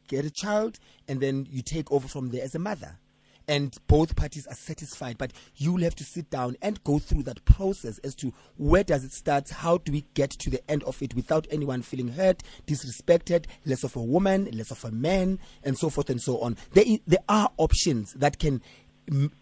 get 0.06 0.25
a 0.25 0.31
child 0.31 0.78
and 1.08 1.20
then 1.20 1.46
you 1.50 1.62
take 1.62 1.90
over 1.90 2.06
from 2.06 2.31
there 2.31 2.44
as 2.44 2.54
a 2.54 2.58
mother. 2.58 2.99
And 3.48 3.74
both 3.86 4.14
parties 4.14 4.46
are 4.46 4.54
satisfied, 4.54 5.16
but 5.18 5.32
you'll 5.56 5.80
have 5.82 5.96
to 5.96 6.04
sit 6.04 6.30
down 6.30 6.56
and 6.60 6.84
go 6.84 6.98
through 6.98 7.22
that 7.24 7.44
process 7.46 7.98
as 7.98 8.14
to 8.16 8.32
where 8.58 8.84
does 8.84 9.04
it 9.04 9.12
start, 9.12 9.48
how 9.48 9.78
do 9.78 9.90
we 9.90 10.04
get 10.14 10.30
to 10.30 10.50
the 10.50 10.70
end 10.70 10.84
of 10.84 11.02
it 11.02 11.14
without 11.14 11.46
anyone 11.50 11.80
feeling 11.82 12.08
hurt, 12.08 12.42
disrespected, 12.66 13.46
less 13.64 13.84
of 13.84 13.96
a 13.96 14.02
woman, 14.02 14.48
less 14.52 14.70
of 14.70 14.84
a 14.84 14.90
man, 14.90 15.38
and 15.64 15.78
so 15.78 15.88
forth 15.88 16.10
and 16.10 16.20
so 16.20 16.38
on. 16.40 16.56
There, 16.72 16.84
there 17.06 17.24
are 17.28 17.50
options 17.56 18.12
that 18.14 18.38
can 18.38 18.60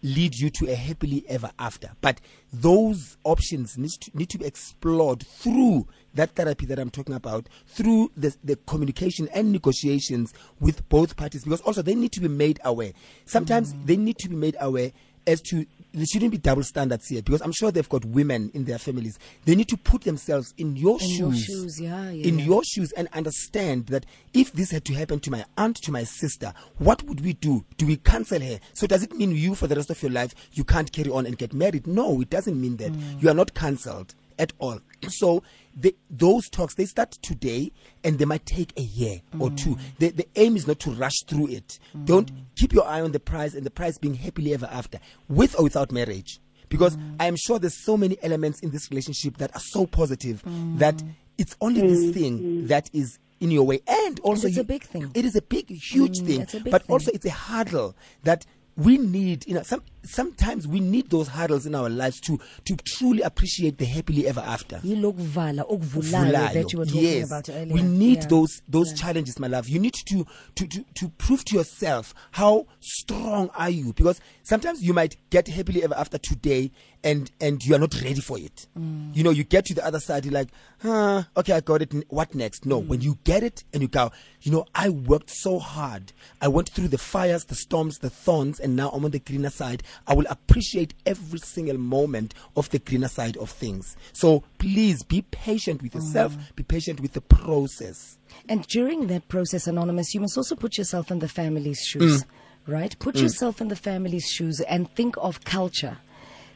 lead 0.01 0.35
you 0.35 0.49
to 0.49 0.71
a 0.71 0.75
happily 0.75 1.25
ever 1.27 1.51
after. 1.59 1.91
But 2.01 2.21
those 2.51 3.17
options 3.23 3.77
need 3.77 3.91
to, 4.01 4.11
need 4.17 4.29
to 4.29 4.37
be 4.37 4.45
explored 4.45 5.25
through 5.25 5.87
that 6.13 6.31
therapy 6.31 6.65
that 6.67 6.79
I'm 6.79 6.89
talking 6.89 7.15
about, 7.15 7.47
through 7.67 8.11
the, 8.15 8.35
the 8.43 8.55
communication 8.55 9.27
and 9.33 9.51
negotiations 9.51 10.33
with 10.59 10.87
both 10.89 11.15
parties, 11.15 11.43
because 11.43 11.61
also 11.61 11.81
they 11.81 11.95
need 11.95 12.11
to 12.13 12.21
be 12.21 12.27
made 12.27 12.59
aware. 12.63 12.93
Sometimes 13.25 13.73
mm. 13.73 13.85
they 13.85 13.97
need 13.97 14.17
to 14.19 14.29
be 14.29 14.35
made 14.35 14.55
aware 14.59 14.91
as 15.27 15.41
to 15.41 15.65
there 15.97 16.05
shouldn't 16.05 16.31
be 16.31 16.37
double 16.37 16.63
standards 16.63 17.07
here 17.07 17.21
because 17.21 17.41
I'm 17.41 17.51
sure 17.51 17.71
they've 17.71 17.89
got 17.89 18.05
women 18.05 18.51
in 18.53 18.65
their 18.65 18.77
families. 18.77 19.17
They 19.45 19.55
need 19.55 19.67
to 19.69 19.77
put 19.77 20.03
themselves 20.03 20.53
in 20.57 20.75
your 20.75 20.99
In 21.01 21.07
shoes, 21.07 21.19
your 21.19 21.33
shoes, 21.33 21.81
yeah, 21.81 22.11
yeah, 22.11 22.27
in 22.27 22.39
yeah. 22.39 22.45
your 22.45 22.63
shoes, 22.63 22.91
and 22.91 23.07
understand 23.13 23.87
that 23.87 24.05
if 24.33 24.53
this 24.53 24.71
had 24.71 24.85
to 24.85 24.93
happen 24.93 25.19
to 25.21 25.31
my 25.31 25.43
aunt, 25.57 25.77
to 25.77 25.91
my 25.91 26.03
sister, 26.03 26.53
what 26.77 27.01
would 27.03 27.21
we 27.21 27.33
do? 27.33 27.65
Do 27.77 27.87
we 27.87 27.97
cancel 27.97 28.39
her? 28.39 28.59
So 28.73 28.85
does 28.85 29.03
it 29.03 29.13
mean 29.13 29.31
you, 29.31 29.55
for 29.55 29.67
the 29.67 29.75
rest 29.75 29.89
of 29.89 30.01
your 30.01 30.11
life, 30.11 30.35
you 30.53 30.63
can't 30.63 30.91
carry 30.91 31.09
on 31.09 31.25
and 31.25 31.37
get 31.37 31.53
married? 31.53 31.87
No, 31.87 32.21
it 32.21 32.29
doesn't 32.29 32.59
mean 32.59 32.77
that. 32.77 32.91
Mm. 32.91 33.23
You 33.23 33.29
are 33.29 33.33
not 33.33 33.53
cancelled 33.53 34.13
at 34.39 34.53
all. 34.59 34.79
So 35.09 35.43
the, 35.75 35.95
those 36.09 36.49
talks 36.49 36.75
they 36.75 36.85
start 36.85 37.11
today, 37.21 37.71
and 38.03 38.17
they 38.19 38.25
might 38.25 38.45
take 38.45 38.73
a 38.77 38.81
year 38.81 39.21
or 39.39 39.49
two. 39.51 39.75
Mm. 39.75 39.79
The, 39.99 40.09
the 40.09 40.27
aim 40.35 40.55
is 40.55 40.67
not 40.67 40.79
to 40.81 40.91
rush 40.91 41.21
through 41.27 41.49
it. 41.49 41.79
Mm. 41.95 42.05
Don't 42.05 42.31
keep 42.55 42.73
your 42.73 42.85
eye 42.85 43.01
on 43.01 43.11
the 43.11 43.19
prize, 43.19 43.53
and 43.55 43.65
the 43.65 43.71
prize 43.71 43.97
being 43.97 44.15
happily 44.15 44.53
ever 44.53 44.67
after, 44.71 44.99
with 45.29 45.57
or 45.59 45.63
without 45.63 45.91
marriage. 45.91 46.39
Because 46.69 46.97
mm. 46.97 47.15
I 47.19 47.27
am 47.27 47.35
sure 47.35 47.59
there's 47.59 47.83
so 47.85 47.95
many 47.95 48.17
elements 48.23 48.59
in 48.61 48.71
this 48.71 48.89
relationship 48.89 49.37
that 49.37 49.55
are 49.55 49.61
so 49.61 49.85
positive 49.85 50.41
that 50.79 51.01
it's 51.37 51.55
only 51.61 51.81
this 51.81 52.13
thing 52.13 52.67
that 52.67 52.89
is 52.93 53.19
in 53.39 53.51
your 53.51 53.63
way, 53.63 53.79
and 53.87 54.19
also 54.21 54.47
it's 54.47 54.55
you- 54.55 54.63
a 54.63 54.65
big 54.65 54.83
thing. 54.83 55.11
It 55.13 55.23
is 55.25 55.35
a 55.35 55.41
big, 55.43 55.69
huge 55.69 56.19
Mm, 56.21 56.25
thing, 56.25 56.63
big 56.63 56.71
but 56.71 56.83
thing. 56.83 56.91
also 56.93 57.11
it's 57.13 57.25
a 57.25 57.29
hurdle 57.29 57.95
that 58.23 58.45
we 58.75 58.97
need. 58.97 59.45
You 59.47 59.53
know, 59.53 59.61
some 59.61 59.83
sometimes 60.07 60.67
we 60.67 60.79
need 60.79 61.09
those 61.09 61.27
hurdles 61.27 61.65
in 61.65 61.75
our 61.75 61.89
lives 61.89 62.19
to 62.21 62.39
to 62.65 62.75
truly 62.77 63.21
appreciate 63.21 63.77
the 63.77 63.85
happily 63.85 64.27
ever 64.27 64.41
after. 64.41 64.77
yilokuvala 64.83 65.63
okuvulayo 65.69 66.53
that 66.53 66.73
you 66.73 66.79
were 66.79 66.85
talking 66.85 67.03
yes. 67.03 67.27
about 67.27 67.49
earlier 67.49 67.73
We 67.73 67.81
need 67.81 68.17
Yeah. 68.23 68.27
those 68.27 68.61
those 68.67 68.93
challenges, 68.93 69.39
my 69.39 69.47
love. 69.47 69.69
You 69.69 69.79
need 69.79 69.93
to, 69.93 70.25
to 70.55 70.67
to 70.67 70.83
to 70.95 71.09
prove 71.17 71.43
to 71.45 71.55
yourself 71.55 72.13
how 72.31 72.65
strong 72.79 73.49
are 73.55 73.69
you 73.69 73.93
because 73.93 74.19
sometimes 74.43 74.81
you 74.81 74.93
might 74.93 75.17
get 75.29 75.47
happily 75.47 75.83
ever 75.83 75.95
after 75.95 76.17
today 76.17 76.71
and 77.03 77.29
and 77.41 77.63
you 77.63 77.75
are 77.75 77.79
not 77.79 77.93
ready 78.01 78.21
for 78.21 78.37
it. 78.39 78.67
Mm. 78.77 79.15
You 79.15 79.23
know, 79.23 79.29
you 79.31 79.43
get 79.43 79.65
to 79.65 79.73
the 79.73 79.85
other 79.85 79.99
side, 79.99 80.25
you're 80.25 80.33
like, 80.33 80.49
huh, 80.81 81.23
okay, 81.35 81.53
I 81.53 81.59
got 81.61 81.81
it. 81.81 81.93
What 82.09 82.33
next? 82.33 82.65
No, 82.65 82.81
Mm. 82.81 82.87
when 82.87 83.01
you 83.01 83.17
get 83.23 83.43
it 83.43 83.63
and 83.73 83.81
you 83.81 83.87
go, 83.87 84.11
you 84.41 84.51
know, 84.51 84.65
I 84.73 84.89
worked 84.89 85.29
so 85.29 85.59
hard. 85.59 86.11
I 86.41 86.47
went 86.47 86.69
through 86.69 86.87
the 86.89 86.97
fires, 86.97 87.45
the 87.45 87.55
storms, 87.55 87.97
the 87.99 88.09
thorns, 88.09 88.59
and 88.59 88.75
now 88.75 88.89
I'm 88.89 89.05
on 89.05 89.11
the 89.11 89.19
greener 89.19 89.49
side. 89.49 89.83
I 90.05 90.13
will 90.13 90.25
appreciate 90.29 90.93
every 91.05 91.39
single 91.39 91.77
moment 91.77 92.33
of 92.55 92.69
the 92.69 92.79
greener 92.79 93.07
side 93.07 93.37
of 93.37 93.49
things. 93.49 93.95
So 94.13 94.43
please 94.59 95.03
be 95.03 95.23
patient 95.23 95.81
with 95.81 95.95
yourself, 95.95 96.35
Mm. 96.35 96.55
be 96.55 96.63
patient 96.63 96.99
with 96.99 97.13
the 97.13 97.21
process. 97.21 98.17
And 98.47 98.65
during 98.67 99.07
that 99.07 99.27
process, 99.27 99.67
Anonymous, 99.67 100.13
you 100.13 100.21
must 100.21 100.37
also 100.37 100.55
put 100.55 100.77
yourself 100.77 101.11
in 101.11 101.19
the 101.19 101.27
family's 101.27 101.79
shoes, 101.79 102.23
mm. 102.23 102.27
right? 102.67 102.97
Put 102.99 103.15
mm. 103.15 103.21
yourself 103.21 103.61
in 103.61 103.69
the 103.69 103.75
family's 103.75 104.27
shoes 104.27 104.61
and 104.61 104.93
think 104.95 105.15
of 105.17 105.43
culture. 105.43 105.97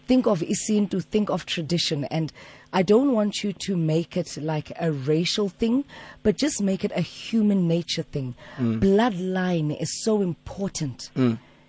Think 0.08 0.28
of 0.28 0.42
isintu, 0.42 1.02
think 1.04 1.30
of 1.30 1.46
tradition. 1.46 2.04
And 2.06 2.34
I 2.74 2.84
don't 2.84 3.14
want 3.14 3.44
you 3.44 3.54
to 3.54 3.78
make 3.78 4.18
it 4.18 4.38
like 4.42 4.74
a 4.80 4.92
racial 4.92 5.48
thing, 5.48 5.86
but 6.24 6.38
just 6.38 6.62
make 6.62 6.84
it 6.84 6.92
a 6.96 7.02
human 7.02 7.68
nature 7.68 8.04
thing. 8.04 8.36
Mm. 8.58 8.82
Bloodline 8.82 9.80
is 9.82 10.04
so 10.04 10.22
important. 10.22 11.12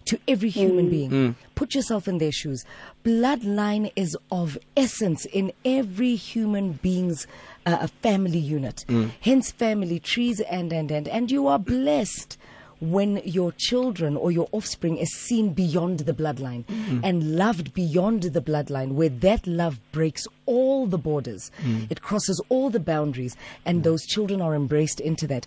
To 0.06 0.18
every 0.26 0.48
human 0.50 0.86
mm. 0.86 0.90
being. 0.90 1.10
Mm. 1.10 1.34
Put 1.54 1.74
yourself 1.74 2.08
in 2.08 2.18
their 2.18 2.32
shoes. 2.32 2.64
Bloodline 3.04 3.92
is 3.96 4.16
of 4.30 4.58
essence 4.76 5.24
in 5.26 5.52
every 5.64 6.16
human 6.16 6.72
being's 6.72 7.26
uh, 7.66 7.86
family 8.02 8.38
unit. 8.38 8.84
Mm. 8.88 9.10
Hence, 9.20 9.50
family 9.52 9.98
trees, 9.98 10.40
and 10.40 10.72
and 10.72 10.90
and. 10.90 11.08
And 11.08 11.30
you 11.30 11.46
are 11.46 11.58
blessed 11.58 12.36
when 12.80 13.22
your 13.24 13.52
children 13.52 14.16
or 14.16 14.32
your 14.32 14.48
offspring 14.50 14.96
is 14.96 15.14
seen 15.14 15.52
beyond 15.52 16.00
the 16.00 16.12
bloodline 16.12 16.64
and 17.04 17.36
loved 17.36 17.72
beyond 17.72 18.24
the 18.24 18.40
bloodline, 18.40 18.94
where 18.94 19.08
that 19.08 19.46
love 19.46 19.78
breaks 19.92 20.26
all 20.46 20.86
the 20.86 20.98
borders, 20.98 21.52
it 21.88 22.02
crosses 22.02 22.40
all 22.48 22.70
the 22.70 22.80
boundaries, 22.80 23.36
and 23.64 23.84
those 23.84 24.04
children 24.04 24.40
are 24.42 24.56
embraced 24.56 24.98
into 24.98 25.28
that. 25.28 25.46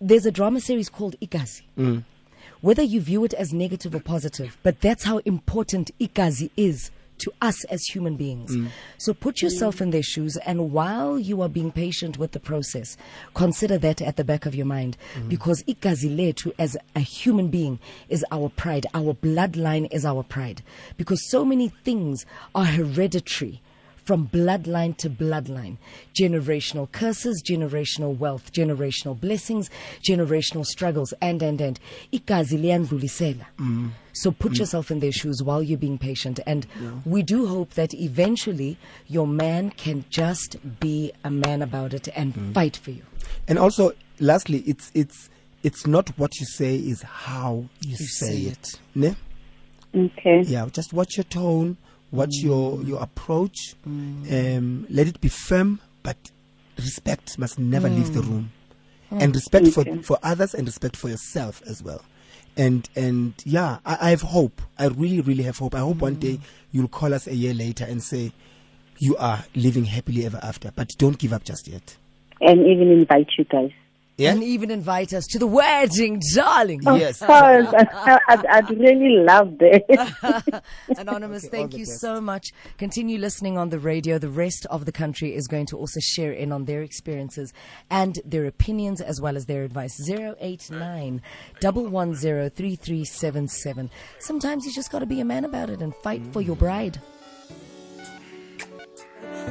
There's 0.00 0.24
a 0.24 0.30
drama 0.30 0.60
series 0.60 0.88
called 0.88 1.16
Igazi 1.20 1.62
whether 2.60 2.82
you 2.82 3.00
view 3.00 3.24
it 3.24 3.34
as 3.34 3.52
negative 3.52 3.94
or 3.94 4.00
positive, 4.00 4.56
but 4.62 4.80
that's 4.80 5.04
how 5.04 5.18
important 5.18 5.90
Igazi 5.98 6.50
is 6.56 6.90
to 7.18 7.32
us 7.42 7.64
as 7.64 7.82
human 7.84 8.16
beings. 8.16 8.54
Mm. 8.54 8.68
So 8.96 9.12
put 9.12 9.42
yourself 9.42 9.80
in 9.80 9.90
their 9.90 10.02
shoes, 10.02 10.36
and 10.46 10.72
while 10.72 11.18
you 11.18 11.42
are 11.42 11.48
being 11.48 11.72
patient 11.72 12.16
with 12.16 12.32
the 12.32 12.40
process, 12.40 12.96
consider 13.34 13.76
that 13.78 14.00
at 14.00 14.16
the 14.16 14.24
back 14.24 14.46
of 14.46 14.54
your 14.54 14.66
mind, 14.66 14.96
mm. 15.14 15.28
because 15.28 15.62
Igazi 15.64 16.14
letu 16.14 16.52
as 16.58 16.76
a 16.94 17.00
human 17.00 17.48
being 17.48 17.78
is 18.08 18.24
our 18.30 18.48
pride. 18.48 18.86
Our 18.94 19.14
bloodline 19.14 19.88
is 19.90 20.04
our 20.04 20.22
pride, 20.22 20.62
because 20.96 21.28
so 21.28 21.44
many 21.44 21.68
things 21.68 22.24
are 22.54 22.66
hereditary 22.66 23.60
from 24.08 24.26
bloodline 24.26 24.96
to 24.96 25.10
bloodline. 25.10 25.76
Generational 26.18 26.90
curses, 26.90 27.42
generational 27.46 28.16
wealth, 28.16 28.54
generational 28.54 29.20
blessings, 29.20 29.68
generational 30.02 30.64
struggles, 30.64 31.12
and, 31.20 31.42
and, 31.42 31.60
and. 31.60 31.78
Igazi 32.10 32.56
liyandlulisela. 32.58 33.44
Mm. 33.58 33.90
So 34.14 34.30
put 34.30 34.58
yourself 34.58 34.90
in 34.90 35.00
their 35.00 35.12
shoes 35.12 35.42
while 35.42 35.62
you're 35.62 35.76
being 35.76 35.98
patient. 35.98 36.40
And 36.46 36.66
we 37.04 37.22
do 37.22 37.48
hope 37.48 37.74
that 37.74 37.92
eventually 37.92 38.78
your 39.08 39.26
man 39.26 39.72
can 39.72 40.06
just 40.08 40.56
be 40.80 41.12
a 41.22 41.30
man 41.30 41.60
about 41.60 41.92
it 41.92 42.08
and 42.16 42.34
mm. 42.34 42.54
fight 42.54 42.78
for 42.78 42.92
you. 42.92 43.02
And 43.46 43.58
also, 43.58 43.92
lastly, 44.20 44.64
it's 44.66 44.90
it's 44.94 45.28
it's 45.62 45.86
not 45.86 46.08
what 46.18 46.40
you 46.40 46.46
say, 46.46 46.76
is 46.76 47.02
how 47.02 47.66
you, 47.82 47.96
say, 47.96 48.26
say 48.26 48.36
it. 48.52 48.80
Ne? 48.94 49.16
Okay. 49.94 50.44
Yeah, 50.46 50.66
just 50.72 50.94
watch 50.94 51.18
your 51.18 51.24
tone, 51.24 51.76
watch 52.10 52.30
mm. 52.40 52.44
your 52.44 52.82
your 52.82 53.02
approach. 53.02 53.74
Mm. 53.86 54.56
Um, 54.58 54.86
let 54.90 55.06
it 55.06 55.20
be 55.20 55.28
firm, 55.28 55.80
but 56.02 56.16
respect 56.76 57.38
must 57.38 57.58
never 57.58 57.88
leave 57.88 58.14
the 58.14 58.20
mm. 58.20 58.28
room, 58.28 58.52
and 59.10 59.34
respect 59.34 59.68
for 59.68 59.80
Okay. 59.80 60.02
for 60.02 60.18
others 60.22 60.54
and 60.54 60.66
respect 60.66 60.96
for 60.96 61.08
yourself 61.08 61.62
as 61.66 61.82
well. 61.82 62.02
And 62.56 62.88
and 62.96 63.34
yeah, 63.44 63.78
I, 63.84 63.98
I 64.00 64.10
have 64.10 64.22
hope. 64.22 64.60
I 64.78 64.86
really 64.86 65.20
really 65.20 65.44
have 65.44 65.58
hope. 65.58 65.74
I 65.74 65.80
hope 65.80 65.98
one 65.98 66.16
day 66.16 66.40
you'll 66.72 66.88
call 66.88 67.14
us 67.14 67.26
a 67.26 67.34
year 67.34 67.54
later 67.54 67.84
and 67.84 68.02
say 68.02 68.32
you 68.98 69.16
are 69.16 69.44
living 69.54 69.84
happily 69.84 70.26
ever 70.26 70.40
after. 70.42 70.72
But 70.74 70.88
don't 70.98 71.18
give 71.18 71.32
up 71.32 71.44
just 71.44 71.68
yet. 71.68 71.96
And 72.40 72.66
even 72.66 72.90
invite 72.90 73.28
you 73.36 73.44
guys. 73.44 73.70
Yeah. 74.18 74.32
And 74.32 74.42
even 74.42 74.72
invite 74.72 75.14
us 75.14 75.26
to 75.28 75.38
the 75.38 75.46
wedding, 75.46 76.20
darling. 76.34 76.80
Yes. 76.82 77.20
Course. 77.20 77.30
I, 77.72 78.18
I'd, 78.28 78.46
I'd 78.46 78.68
really 78.70 79.18
love 79.24 79.56
that. 79.58 80.64
Anonymous, 80.98 81.44
Okay, 81.44 81.56
thank 81.56 81.74
you 81.74 81.86
best. 81.86 82.00
so 82.00 82.20
much. 82.20 82.48
Continue 82.78 83.18
listening 83.18 83.56
on 83.56 83.68
the 83.68 83.78
radio. 83.78 84.18
The 84.18 84.28
rest 84.28 84.66
of 84.70 84.86
the 84.86 84.92
country 84.92 85.36
is 85.36 85.46
going 85.46 85.66
to 85.66 85.78
also 85.78 86.00
share 86.00 86.32
in 86.32 86.50
on 86.50 86.64
their 86.64 86.82
experiences 86.82 87.52
and 87.90 88.18
their 88.24 88.46
opinions 88.46 89.00
as 89.00 89.20
well 89.20 89.36
as 89.36 89.46
their 89.46 89.62
advice. 89.62 90.00
089 90.10 91.22
110 91.62 93.90
Sometimes 94.18 94.66
you 94.66 94.72
just 94.72 94.90
got 94.90 94.98
to 94.98 95.06
be 95.06 95.20
a 95.20 95.24
man 95.24 95.44
about 95.44 95.70
it 95.70 95.80
and 95.80 95.94
fight 95.94 96.26
for 96.32 96.42
your 96.42 96.56
bride. 96.56 97.00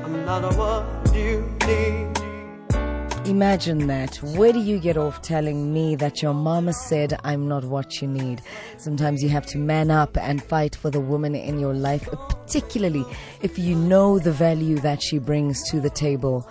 I'm 0.04 0.26
not 0.26 0.54
what 0.58 1.16
you 1.16 1.50
need. 1.66 2.37
Imagine 3.28 3.88
that. 3.88 4.16
Where 4.24 4.54
do 4.54 4.60
you 4.60 4.80
get 4.80 4.96
off 4.96 5.22
telling 5.22 5.74
me 5.74 5.98
that 5.98 6.22
your 6.22 6.34
mama 6.34 6.72
said 6.72 7.20
I'm 7.26 7.46
not 7.46 7.66
what 7.66 8.02
you 8.02 8.08
need? 8.08 8.42
Sometimes 8.78 9.22
you 9.22 9.28
have 9.28 9.46
to 9.48 9.58
man 9.58 9.92
up 9.92 10.18
and 10.18 10.42
fight 10.42 10.78
for 10.78 10.90
the 10.90 11.02
woman 11.02 11.36
in 11.36 11.60
your 11.60 11.74
life, 11.74 12.08
particularly 12.30 13.04
if 13.42 13.60
you 13.60 13.76
know 13.76 14.18
the 14.18 14.32
value 14.32 14.80
that 14.80 15.04
she 15.04 15.20
brings 15.20 15.62
to 15.72 15.82
the 15.82 15.90
table. 15.90 16.48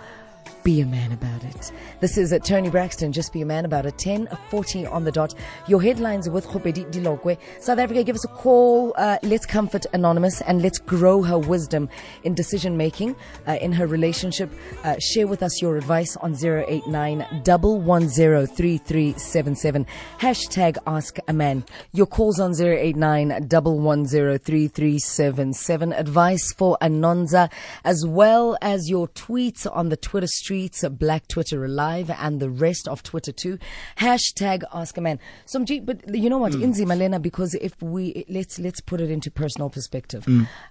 Be 0.67 0.81
a 0.81 0.85
man 0.85 1.13
about 1.13 1.45
it. 1.45 1.71
This 2.01 2.17
is 2.17 2.37
Toni 2.43 2.69
Braxton. 2.69 3.13
Just 3.13 3.31
be 3.31 3.41
a 3.41 3.45
man 3.45 3.63
about 3.63 3.85
it. 3.85 3.97
10:40 3.97 4.85
on 4.85 5.05
the 5.05 5.13
dot. 5.13 5.33
Your 5.65 5.81
headlines 5.81 6.29
with 6.29 6.45
Khopedi 6.45 6.83
Dilokwe. 6.91 7.37
South 7.61 7.79
Africa, 7.79 8.03
give 8.03 8.17
us 8.17 8.25
a 8.25 8.27
call. 8.27 8.93
Uh, 8.97 9.17
let's 9.23 9.45
comfort 9.45 9.85
Anonymous 9.93 10.41
and 10.41 10.61
let's 10.61 10.77
grow 10.77 11.21
her 11.21 11.39
wisdom 11.39 11.87
in 12.25 12.33
decision 12.33 12.75
making 12.75 13.15
uh, 13.47 13.53
in 13.61 13.71
her 13.71 13.87
relationship. 13.87 14.51
Uh, 14.83 14.99
share 14.99 15.25
with 15.25 15.41
us 15.41 15.61
your 15.61 15.77
advice 15.77 16.17
on 16.17 16.35
089 16.35 17.19
110 17.45 18.47
3377. 18.47 19.85
Hashtag 20.19 20.77
Ask 20.85 21.17
a 21.29 21.33
Man. 21.33 21.63
Your 21.93 22.07
calls 22.07 22.41
on 22.41 22.53
089 22.59 23.29
110 23.29 24.37
3377. 24.37 25.93
Advice 25.93 26.51
for 26.51 26.77
Anonza 26.81 27.49
as 27.85 28.05
well 28.05 28.57
as 28.61 28.89
your 28.89 29.07
tweets 29.07 29.65
on 29.73 29.87
the 29.87 29.95
Twitter 29.95 30.27
streets, 30.57 30.83
Black 30.89 31.27
Twitter 31.27 31.63
Alive, 31.63 32.09
and 32.09 32.39
the 32.39 32.49
rest 32.49 32.87
of 32.87 33.03
Twitter 33.03 33.31
too. 33.31 33.59
Hashtag 33.97 34.63
Ask 34.73 34.97
a 34.97 35.01
Man. 35.01 35.19
Somji, 35.45 35.85
but 35.85 36.15
you 36.15 36.29
know 36.29 36.39
what, 36.39 36.53
Inzi 36.53 36.85
Malena, 36.85 37.19
because 37.19 37.53
if 37.55 37.79
we 37.81 38.25
let's 38.29 38.57
let's 38.59 38.81
put 38.81 38.99
it 39.01 39.11
into 39.11 39.29
personal 39.29 39.69
perspective. 39.69 40.25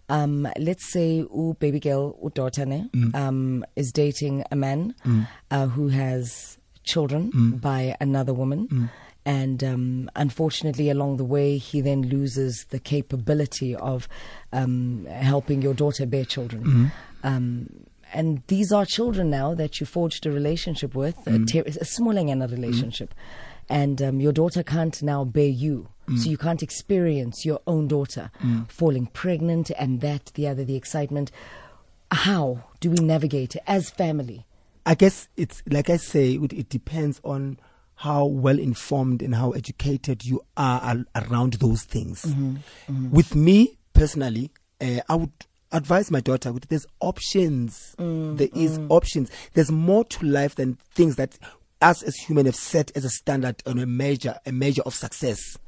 Um, 0.08 0.48
let's 0.58 0.90
say 0.92 1.16
u 1.18 1.56
baby 1.60 1.80
girl 1.80 2.18
u 2.22 2.30
daughter 2.30 2.66
ne, 2.66 2.88
um 3.14 3.64
is 3.76 3.92
dating 3.92 4.44
a 4.50 4.56
man 4.56 4.94
uh, 5.50 5.66
who 5.66 5.88
has 5.88 6.58
children 6.84 7.30
by 7.62 7.96
another 8.00 8.34
woman. 8.34 8.90
And 9.24 9.64
um, 9.64 10.08
unfortunately, 10.14 10.88
along 10.88 11.16
the 11.16 11.24
way, 11.24 11.58
he 11.58 11.80
then 11.80 12.02
loses 12.02 12.64
the 12.70 12.78
capability 12.78 13.74
of 13.74 14.08
um, 14.52 15.04
helping 15.06 15.62
your 15.62 15.74
daughter 15.74 16.06
bear 16.06 16.24
children. 16.24 16.92
Um, 17.24 17.68
and 18.16 18.42
these 18.46 18.72
are 18.72 18.86
children 18.86 19.30
now 19.30 19.54
that 19.54 19.78
you 19.78 19.86
forged 19.86 20.24
a 20.26 20.32
relationship 20.32 20.94
with, 20.94 21.18
a, 21.26 21.30
mm. 21.30 21.46
ter- 21.46 21.80
a 21.80 21.84
smalling 21.84 22.30
and 22.30 22.42
a 22.42 22.48
mm. 22.48 22.52
relationship. 22.52 23.14
And 23.68 24.00
um, 24.00 24.20
your 24.20 24.32
daughter 24.32 24.62
can't 24.62 25.02
now 25.02 25.24
bear 25.24 25.48
you. 25.48 25.88
So 26.08 26.12
mm. 26.12 26.26
you 26.26 26.38
can't 26.38 26.62
experience 26.62 27.44
your 27.44 27.60
own 27.66 27.88
daughter 27.88 28.30
falling 28.68 29.06
pregnant 29.06 29.70
and 29.76 30.00
that, 30.00 30.32
the 30.34 30.46
other, 30.48 30.64
the 30.64 30.76
excitement. 30.76 31.30
How 32.10 32.64
do 32.80 32.90
we 32.90 32.98
navigate 33.04 33.56
as 33.66 33.90
family? 33.90 34.46
I 34.86 34.94
guess 34.94 35.28
it's 35.36 35.62
like 35.68 35.90
I 35.90 35.96
say, 35.96 36.34
it, 36.34 36.52
it 36.52 36.68
depends 36.68 37.20
on 37.24 37.58
how 37.96 38.24
well 38.24 38.58
informed 38.58 39.20
and 39.20 39.34
how 39.34 39.50
educated 39.50 40.24
you 40.24 40.42
are 40.56 40.80
al- 40.82 41.24
around 41.24 41.54
those 41.54 41.82
things. 41.82 42.24
Mm-hmm. 42.24 42.56
Mm-hmm. 42.88 43.10
With 43.10 43.34
me 43.34 43.78
personally, 43.92 44.52
uh, 44.80 45.00
I 45.08 45.16
would 45.16 45.32
advise 45.72 46.10
my 46.10 46.20
daughter 46.20 46.52
there's 46.68 46.86
options. 47.00 47.94
Mm, 47.98 48.38
there 48.38 48.48
is 48.54 48.78
mm. 48.78 48.86
options. 48.90 49.30
There's 49.54 49.70
more 49.70 50.04
to 50.04 50.26
life 50.26 50.54
than 50.54 50.78
things 50.94 51.16
that 51.16 51.38
us 51.82 52.02
as 52.02 52.16
human 52.16 52.46
have 52.46 52.56
set 52.56 52.90
as 52.96 53.04
a 53.04 53.10
standard 53.10 53.62
and 53.66 53.80
a 53.80 53.86
measure, 53.86 54.38
a 54.46 54.52
measure 54.52 54.82
of 54.82 54.94
success. 54.94 55.58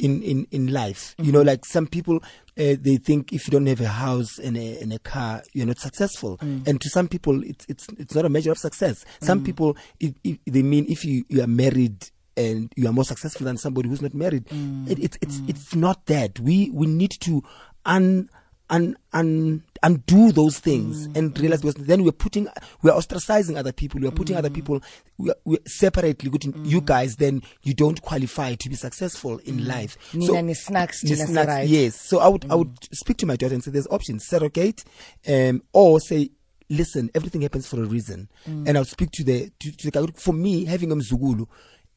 in 0.00 0.22
in 0.22 0.46
in 0.50 0.72
life. 0.72 1.14
You 1.18 1.32
know, 1.32 1.40
mm-hmm. 1.40 1.48
like 1.48 1.64
some 1.64 1.86
people 1.86 2.16
uh, 2.58 2.76
they 2.80 2.96
think 2.96 3.32
if 3.32 3.46
you 3.46 3.52
don't 3.52 3.66
have 3.66 3.80
a 3.80 3.88
house 3.88 4.38
and 4.38 4.56
a 4.56 4.80
and 4.80 4.92
a 4.92 4.98
car, 4.98 5.42
you're 5.52 5.66
not 5.66 5.78
successful. 5.78 6.38
Mm. 6.38 6.66
And 6.66 6.80
to 6.80 6.88
some 6.88 7.08
people, 7.08 7.42
it's 7.44 7.66
it's 7.68 7.86
it's 7.98 8.14
not 8.14 8.24
a 8.24 8.28
measure 8.28 8.50
of 8.50 8.58
success. 8.58 9.04
Some 9.20 9.44
people 9.44 9.76
it, 10.00 10.14
it, 10.24 10.40
they 10.46 10.62
mean 10.62 10.86
if 10.88 11.04
you 11.04 11.24
you 11.28 11.42
are 11.42 11.46
married. 11.46 12.10
And 12.36 12.72
you 12.74 12.88
are 12.88 12.92
more 12.92 13.04
successful 13.04 13.44
than 13.44 13.58
somebody 13.58 13.88
who's 13.88 14.00
not 14.00 14.14
married. 14.14 14.44
It, 14.88 14.98
it's 14.98 15.18
it's 15.20 15.42
it's 15.46 15.74
not 15.74 16.06
that. 16.06 16.40
We 16.40 16.70
we 16.70 16.86
need 16.86 17.10
to 17.20 17.42
un 17.84 18.30
un, 18.70 18.96
un, 19.12 19.62
undo 19.82 20.32
those 20.32 20.58
things 20.58 21.08
mm. 21.08 21.16
and 21.16 21.38
realize 21.38 21.60
because 21.60 21.74
then 21.86 22.04
we're 22.04 22.12
putting 22.12 22.48
we're 22.82 22.92
ostracizing 22.92 23.56
other 23.56 23.72
people 23.72 24.00
we're 24.00 24.10
putting 24.10 24.36
other 24.36 24.48
mm. 24.48 24.54
people 24.54 24.80
we're, 25.18 25.34
we're 25.44 25.58
separately 25.66 26.30
putting 26.30 26.52
mm. 26.52 26.66
you 26.66 26.80
guys 26.80 27.16
then 27.16 27.42
you 27.62 27.74
don't 27.74 28.00
qualify 28.02 28.54
to 28.54 28.68
be 28.68 28.74
successful 28.76 29.38
in 29.44 29.66
life. 29.66 29.96
Nina 30.14 30.42
ni 30.42 30.54
snacks, 30.54 31.04
ni 31.04 31.14
snacks, 31.14 31.32
Sarai. 31.32 31.66
yes. 31.66 32.00
So 32.00 32.20
i 32.20 32.28
would 32.28 32.50
i 32.50 32.54
would 32.54 32.76
speak 32.94 33.16
to 33.18 33.26
my 33.26 33.36
daughter 33.36 33.54
and 33.54 33.62
say 33.64 33.70
there's 33.70 33.88
options 33.88 34.26
surrogate 34.26 34.84
um 35.28 35.62
or 35.72 36.00
say 36.00 36.30
listen 36.68 37.10
everything 37.14 37.42
happens 37.42 37.66
for 37.66 37.82
a 37.82 37.86
reason. 37.86 38.28
And 38.46 38.76
i'll 38.76 38.84
speak 38.84 39.10
to 39.12 39.24
the 39.24 39.50
to, 39.58 39.72
to 39.72 39.90
the 39.90 40.12
for 40.14 40.32
me 40.32 40.64
having 40.64 40.92
a 40.92 40.96
mzukulu 40.96 41.46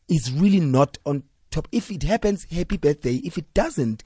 is 0.10 0.32
really 0.32 0.60
not 0.60 0.98
on 1.06 1.24
top. 1.54 1.68
If 1.72 1.92
it 1.92 2.04
happens 2.04 2.46
happy 2.52 2.78
birthday. 2.78 3.16
If 3.24 3.38
it 3.38 3.54
doesn't 3.54 4.04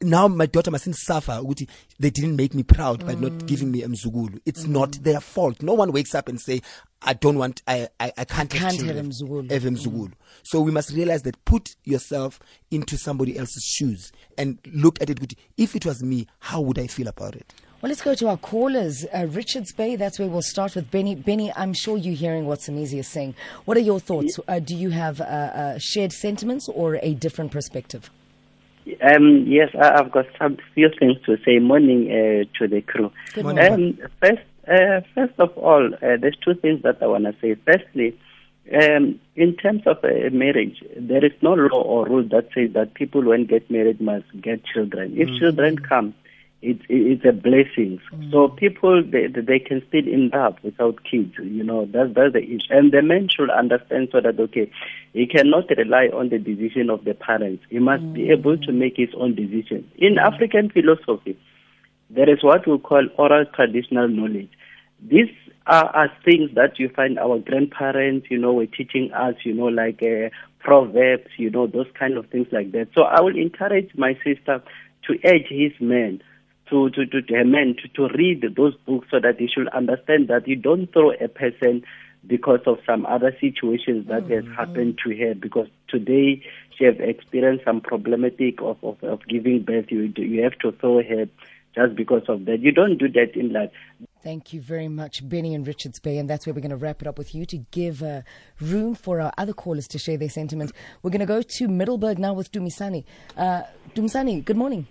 now 0.00 0.28
my 0.28 0.46
daughter 0.46 0.70
mustn't 0.70 0.96
suffer 0.96 1.32
ukuthi 1.42 1.68
they 1.98 2.10
didn't 2.10 2.36
make 2.36 2.54
me 2.54 2.62
proud 2.62 3.04
by 3.06 3.14
not 3.14 3.32
giving 3.46 3.70
me 3.70 3.82
a 3.82 3.88
mzukulu 3.88 4.38
it's 4.46 4.66
not 4.66 5.02
their 5.02 5.20
fault 5.20 5.62
no 5.62 5.74
one 5.74 5.92
wakes 5.92 6.14
up 6.14 6.28
and 6.28 6.38
say 6.40 6.60
i 7.02 7.14
don't 7.14 7.36
want 7.38 7.62
i 7.66 7.88
i, 8.00 8.12
I 8.16 8.24
can't, 8.24 8.50
Can't 8.50 8.80
have 8.82 8.96
mzukulu." 9.06 9.50
have 9.50 9.64
mzukulu. 9.64 10.12
so 10.42 10.60
we 10.60 10.70
must 10.72 10.90
realize 10.92 11.22
that 11.22 11.44
put 11.44 11.76
yourself 11.84 12.38
into 12.70 12.96
somebody 12.96 13.36
else's 13.38 13.64
shoes 13.64 14.12
and 14.36 14.58
look 14.72 15.00
at 15.02 15.10
it 15.10 15.34
if 15.56 15.74
it 15.74 15.84
was 15.84 16.02
me 16.02 16.26
how 16.40 16.60
would 16.60 16.78
i 16.78 16.86
feel 16.86 17.08
about 17.08 17.34
it 17.34 17.52
Well, 17.80 17.90
let's 17.90 18.02
go 18.02 18.14
to 18.16 18.26
our 18.28 18.36
callers. 18.36 19.06
Uh, 19.14 19.28
Richards 19.30 19.72
Bay, 19.72 19.94
that's 19.94 20.18
where 20.18 20.26
we'll 20.28 20.42
start 20.42 20.74
with 20.74 20.90
Benny. 20.90 21.14
Benny, 21.14 21.52
I'm 21.54 21.72
sure 21.72 21.96
you're 21.96 22.16
hearing 22.16 22.44
what 22.44 22.58
Somizi 22.58 22.98
is 22.98 23.06
saying. 23.06 23.36
What 23.66 23.76
are 23.76 23.84
your 23.90 24.00
thoughts? 24.00 24.36
Uh, 24.48 24.58
do 24.58 24.74
you 24.74 24.90
have 24.90 25.20
uh, 25.20 25.24
uh, 25.24 25.78
shared 25.78 26.12
sentiments 26.12 26.68
or 26.68 26.98
a 27.02 27.14
different 27.14 27.52
perspective? 27.52 28.10
Um, 29.02 29.44
yes, 29.46 29.70
I, 29.74 29.98
I've 29.98 30.10
got 30.10 30.26
some 30.38 30.58
few 30.74 30.90
things 30.98 31.16
to 31.26 31.36
say. 31.44 31.58
Morning 31.58 32.10
uh, 32.10 32.58
to 32.58 32.68
the 32.68 32.80
crew. 32.82 33.12
Good 33.34 33.44
Um, 33.58 33.98
first, 34.20 34.42
uh, 34.66 35.00
first 35.14 35.34
of 35.38 35.56
all, 35.56 35.94
uh, 35.94 36.16
there's 36.20 36.36
two 36.44 36.54
things 36.54 36.82
that 36.82 37.02
I 37.02 37.06
want 37.06 37.24
to 37.24 37.34
say. 37.40 37.56
Firstly, 37.66 38.18
um, 38.72 39.18
in 39.36 39.56
terms 39.56 39.82
of 39.86 39.98
uh, 40.04 40.30
marriage, 40.30 40.82
there 40.96 41.24
is 41.24 41.32
no 41.40 41.54
law 41.54 41.82
or 41.82 42.06
rule 42.06 42.28
that 42.28 42.48
says 42.54 42.72
that 42.74 42.94
people 42.94 43.22
when 43.22 43.46
get 43.46 43.70
married 43.70 44.00
must 44.00 44.26
get 44.40 44.64
children. 44.64 45.14
If 45.16 45.28
children 45.38 45.78
come, 45.78 46.14
it's 46.60 46.82
it's 46.88 47.24
a 47.24 47.32
blessing. 47.32 48.00
So 48.32 48.48
people 48.48 49.02
they 49.02 49.28
they 49.28 49.60
can 49.60 49.82
still 49.88 50.06
in 50.06 50.30
love 50.34 50.56
without 50.62 51.04
kids. 51.04 51.34
You 51.38 51.62
know 51.62 51.86
that's 51.86 52.12
that's 52.14 52.32
the 52.32 52.42
issue. 52.42 52.70
And 52.70 52.90
the 52.90 53.02
man 53.02 53.28
should 53.28 53.50
understand 53.50 54.08
so 54.10 54.20
that 54.20 54.40
okay, 54.40 54.70
he 55.12 55.26
cannot 55.26 55.70
rely 55.76 56.08
on 56.12 56.30
the 56.30 56.38
decision 56.38 56.90
of 56.90 57.04
the 57.04 57.14
parents. 57.14 57.62
He 57.70 57.78
must 57.78 58.12
be 58.12 58.30
able 58.30 58.58
to 58.58 58.72
make 58.72 58.96
his 58.96 59.10
own 59.16 59.36
decision. 59.36 59.88
In 59.98 60.18
African 60.18 60.70
philosophy, 60.70 61.38
there 62.10 62.28
is 62.28 62.42
what 62.42 62.66
we 62.66 62.76
call 62.78 63.06
oral 63.16 63.44
traditional 63.54 64.08
knowledge. 64.08 64.50
These 65.00 65.30
are, 65.68 65.86
are 65.94 66.12
things 66.24 66.50
that 66.56 66.80
you 66.80 66.88
find 66.88 67.20
our 67.20 67.38
grandparents, 67.38 68.26
you 68.30 68.38
know, 68.38 68.52
were 68.52 68.66
teaching 68.66 69.12
us, 69.12 69.34
you 69.44 69.54
know, 69.54 69.66
like 69.66 70.02
uh, 70.02 70.30
proverbs, 70.58 71.28
you 71.36 71.50
know, 71.50 71.68
those 71.68 71.86
kind 71.96 72.16
of 72.16 72.26
things 72.30 72.48
like 72.50 72.72
that. 72.72 72.88
So 72.96 73.02
I 73.02 73.20
will 73.20 73.36
encourage 73.36 73.90
my 73.94 74.14
sister 74.24 74.60
to 75.06 75.18
urge 75.24 75.46
his 75.48 75.72
men 75.78 76.20
to 76.70 76.90
to 76.90 77.06
to, 77.06 77.22
to 77.22 77.44
men 77.44 77.76
to, 77.82 77.88
to 77.88 78.14
read 78.14 78.44
those 78.56 78.74
books 78.86 79.08
so 79.10 79.20
that 79.20 79.38
they 79.38 79.46
should 79.46 79.68
understand 79.68 80.28
that 80.28 80.46
you 80.46 80.56
don't 80.56 80.92
throw 80.92 81.12
a 81.12 81.28
person 81.28 81.84
because 82.26 82.60
of 82.66 82.78
some 82.84 83.06
other 83.06 83.34
situations 83.40 84.06
that 84.08 84.28
has 84.30 84.44
happened 84.56 84.98
to 85.04 85.16
her 85.16 85.34
because 85.34 85.68
today 85.88 86.42
she 86.76 86.84
has 86.84 86.96
experienced 86.98 87.64
some 87.64 87.80
problematic 87.80 88.60
of, 88.60 88.76
of, 88.82 89.02
of 89.02 89.20
giving 89.28 89.62
birth 89.62 89.86
you 89.90 90.12
you 90.16 90.42
have 90.42 90.58
to 90.58 90.72
throw 90.72 91.02
her 91.02 91.26
just 91.74 91.94
because 91.94 92.22
of 92.28 92.44
that 92.44 92.60
you 92.60 92.72
don't 92.72 92.98
do 92.98 93.08
that 93.08 93.34
in 93.34 93.52
life 93.52 93.70
Thank 94.20 94.52
you 94.52 94.60
very 94.60 94.88
much, 94.88 95.26
Benny 95.26 95.54
and 95.54 95.64
Richards 95.64 96.00
Bay. 96.00 96.18
And 96.18 96.28
that's 96.28 96.44
where 96.44 96.52
we're 96.52 96.60
going 96.60 96.70
to 96.70 96.76
wrap 96.76 97.00
it 97.00 97.06
up 97.06 97.18
with 97.18 97.36
you 97.36 97.46
to 97.46 97.58
give 97.70 98.02
uh, 98.02 98.22
room 98.60 98.96
for 98.96 99.20
our 99.20 99.32
other 99.38 99.52
callers 99.52 99.86
to 99.88 99.98
share 99.98 100.16
their 100.16 100.28
sentiment. 100.28 100.72
We're 101.02 101.12
going 101.12 101.20
to 101.20 101.26
go 101.26 101.40
to 101.40 101.68
Middelburg 101.68 102.18
now 102.18 102.32
with 102.32 102.50
Dumisani. 102.50 103.04
Uh, 103.36 103.62
Dumisani, 103.94 104.44
good 104.44 104.56
morning. 104.56 104.88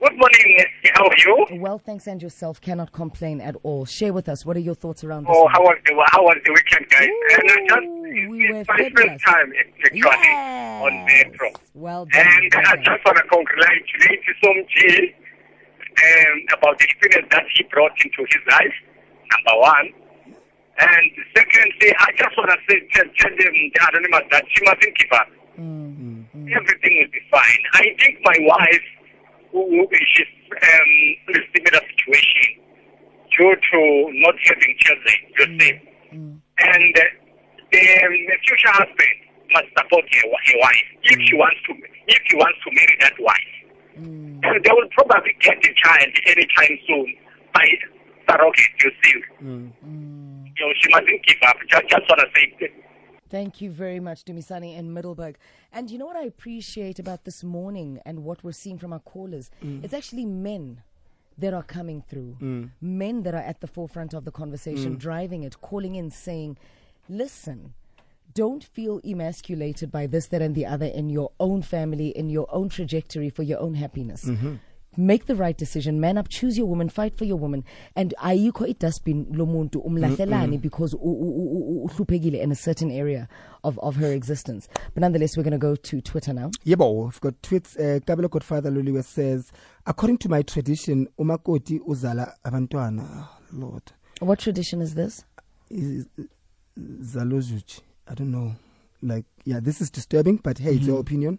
Good 0.00 0.16
morning. 0.16 0.56
Nancy. 0.56 0.90
How 0.94 1.04
are 1.06 1.16
you? 1.52 1.60
Well, 1.60 1.78
thanks, 1.78 2.06
and 2.06 2.22
yourself 2.22 2.60
cannot 2.60 2.90
complain 2.92 3.40
at 3.40 3.54
all. 3.62 3.84
Share 3.84 4.12
with 4.14 4.28
us. 4.30 4.46
What 4.46 4.56
are 4.56 4.60
your 4.60 4.74
thoughts 4.74 5.04
around 5.04 5.24
this? 5.26 5.36
Oh, 5.36 5.46
how 5.48 5.60
was 5.60 5.76
the 5.84 5.92
how 6.08 6.22
was 6.22 6.36
the 6.44 6.52
weekend, 6.52 6.88
guys? 6.88 7.08
and 7.08 7.50
I 7.50 7.56
just 7.68 8.30
we 8.30 8.44
it's 8.48 8.68
were 8.68 8.74
my 8.74 8.82
fabulous. 8.84 9.10
first 9.12 9.24
time 9.26 9.52
actually 9.84 10.00
on 10.00 11.04
Metro. 11.04 11.50
Well 11.74 12.06
done. 12.06 12.20
And 12.26 12.52
well 12.54 12.62
I 12.66 12.76
done. 12.76 12.84
just 12.84 13.04
want 13.04 13.16
to 13.18 13.24
congratulate 13.28 14.22
Somji 14.42 15.12
um, 15.12 16.36
about 16.56 16.78
the 16.78 16.84
experience 16.84 17.28
that 17.30 17.44
he 17.54 17.64
brought 17.70 17.92
into 18.02 18.24
his 18.24 18.40
life, 18.50 18.74
number 19.36 19.60
one. 19.60 19.86
And 20.80 21.10
secondly, 21.36 21.92
I 22.00 22.08
just 22.16 22.32
want 22.38 22.48
to 22.48 22.56
say, 22.70 22.80
tell, 22.94 23.04
tell 23.18 23.30
them, 23.36 23.52
the 23.52 23.80
anonymous, 23.92 24.24
that 24.32 24.44
she 24.48 24.64
mustn't 24.64 24.96
give 24.96 25.12
up. 25.12 25.28
Mm, 25.60 26.24
Everything 26.56 27.04
will 27.04 27.12
be 27.12 27.20
fine. 27.30 27.60
I 27.74 27.84
think 28.00 28.16
my 28.24 28.36
wife, 28.48 28.80
she's 29.52 30.26
um, 30.50 30.90
in 31.28 31.36
a 31.36 31.44
similar 31.54 31.82
situation 31.90 32.60
due 33.36 33.54
to 33.54 34.10
not 34.20 34.34
having 34.44 34.74
children, 34.78 35.18
you 35.38 35.46
mm. 35.46 35.60
see. 35.60 35.72
Mm. 36.12 36.40
And 36.58 36.98
uh, 36.98 37.02
the, 37.72 38.36
future 38.46 38.72
husband 38.72 39.16
must 39.52 39.68
support 39.76 40.04
her, 40.10 40.28
her 40.28 40.58
wife 40.60 40.88
if 41.04 41.18
mm. 41.18 41.26
she 41.26 41.34
wants 41.36 41.56
to 41.66 41.74
if 42.08 42.18
he 42.28 42.36
wants 42.36 42.58
to 42.64 42.70
marry 42.74 42.96
that 43.00 43.14
wife. 43.18 43.54
And 44.42 44.64
they 44.64 44.70
will 44.72 44.88
probably 44.96 45.36
get 45.40 45.58
a 45.58 45.74
child 45.74 46.12
anytime 46.26 46.78
soon 46.86 47.14
by 47.52 47.68
surrogate, 48.28 48.82
you 48.82 48.90
see. 49.02 49.22
You 50.56 50.66
know, 50.66 50.72
she 50.80 50.88
mustn't 50.90 51.26
give 51.26 51.36
up. 51.46 51.56
Just, 51.68 51.88
just 51.88 52.08
want 52.08 52.20
to 52.20 52.26
say. 52.34 52.72
Thank 53.28 53.60
you 53.60 53.70
very 53.70 54.00
much, 54.00 54.24
Dumisani 54.24 54.78
and 54.78 54.92
Middelburg. 54.92 55.36
And 55.72 55.90
you 55.90 55.98
know 55.98 56.06
what 56.06 56.16
I 56.16 56.24
appreciate 56.24 56.98
about 56.98 57.24
this 57.24 57.44
morning 57.44 58.00
and 58.04 58.24
what 58.24 58.42
we're 58.42 58.52
seeing 58.52 58.78
from 58.78 58.92
our 58.92 58.98
callers? 59.00 59.50
Mm. 59.62 59.84
It's 59.84 59.94
actually 59.94 60.26
men 60.26 60.82
that 61.38 61.54
are 61.54 61.62
coming 61.62 62.02
through, 62.08 62.36
mm. 62.40 62.70
men 62.80 63.22
that 63.22 63.34
are 63.34 63.38
at 63.38 63.60
the 63.60 63.66
forefront 63.66 64.12
of 64.12 64.24
the 64.24 64.30
conversation, 64.30 64.96
mm. 64.96 64.98
driving 64.98 65.42
it, 65.42 65.60
calling 65.60 65.94
in, 65.94 66.10
saying, 66.10 66.58
listen, 67.08 67.74
don't 68.34 68.64
feel 68.64 69.00
emasculated 69.04 69.90
by 69.90 70.06
this, 70.06 70.26
that, 70.26 70.42
and 70.42 70.54
the 70.54 70.66
other 70.66 70.86
in 70.86 71.08
your 71.08 71.32
own 71.40 71.62
family, 71.62 72.08
in 72.08 72.30
your 72.30 72.46
own 72.50 72.68
trajectory 72.68 73.30
for 73.30 73.42
your 73.42 73.58
own 73.60 73.74
happiness. 73.74 74.24
Mm-hmm. 74.24 74.56
Make 74.96 75.26
the 75.26 75.36
right 75.36 75.56
decision. 75.56 76.00
Man 76.00 76.18
up. 76.18 76.28
Choose 76.28 76.58
your 76.58 76.66
woman. 76.66 76.88
Fight 76.88 77.16
for 77.16 77.24
your 77.24 77.36
woman. 77.36 77.64
And 77.94 78.12
ayikho 78.22 78.66
idustbin 78.74 79.26
lomuntu 79.36 79.84
umlahlelani 79.86 80.60
because 80.60 80.94
uhluphekile 80.94 82.40
in 82.40 82.50
a 82.50 82.56
certain 82.56 82.90
area 82.90 83.28
of, 83.62 83.78
of 83.78 83.96
her 83.96 84.12
existence. 84.12 84.68
But 84.94 85.00
nonetheless, 85.02 85.36
we're 85.36 85.44
going 85.44 85.52
to 85.52 85.58
go 85.58 85.76
to 85.76 86.00
Twitter 86.00 86.32
now. 86.32 86.50
Yebo, 86.66 87.04
we've 87.04 87.20
got 87.20 87.40
tweets. 87.42 87.76
Uh, 87.78 88.00
Kabelo 88.00 88.28
Godfather 88.28 88.70
Luliwe 88.70 89.04
says, 89.04 89.52
according 89.86 90.18
to 90.18 90.28
my 90.28 90.42
tradition, 90.42 91.06
umakoti 91.18 91.78
uzala 91.80 92.34
abantwana. 92.44 93.06
Oh, 93.08 93.38
Lord, 93.52 93.92
What 94.20 94.40
tradition 94.40 94.80
is 94.82 94.94
this? 94.94 95.24
is 95.70 96.06
Zalozuch. 96.78 97.80
I 98.08 98.14
don't 98.14 98.32
know. 98.32 98.56
Like, 99.02 99.24
yeah, 99.44 99.60
this 99.60 99.80
is 99.80 99.90
disturbing, 99.90 100.36
but 100.38 100.58
hey, 100.58 100.74
it's 100.74 100.86
your 100.86 101.00
opinion. 101.00 101.38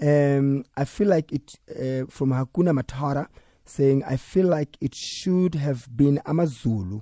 Um, 0.00 0.64
I 0.76 0.84
feel 0.84 1.08
like 1.08 1.32
it 1.32 1.54
uh, 1.70 2.06
from 2.10 2.30
Hakuna 2.30 2.78
Matara 2.78 3.28
saying, 3.64 4.02
I 4.04 4.16
feel 4.16 4.46
like 4.46 4.76
it 4.80 4.94
should 4.94 5.54
have 5.54 5.88
been 5.96 6.20
Amazulu, 6.26 7.00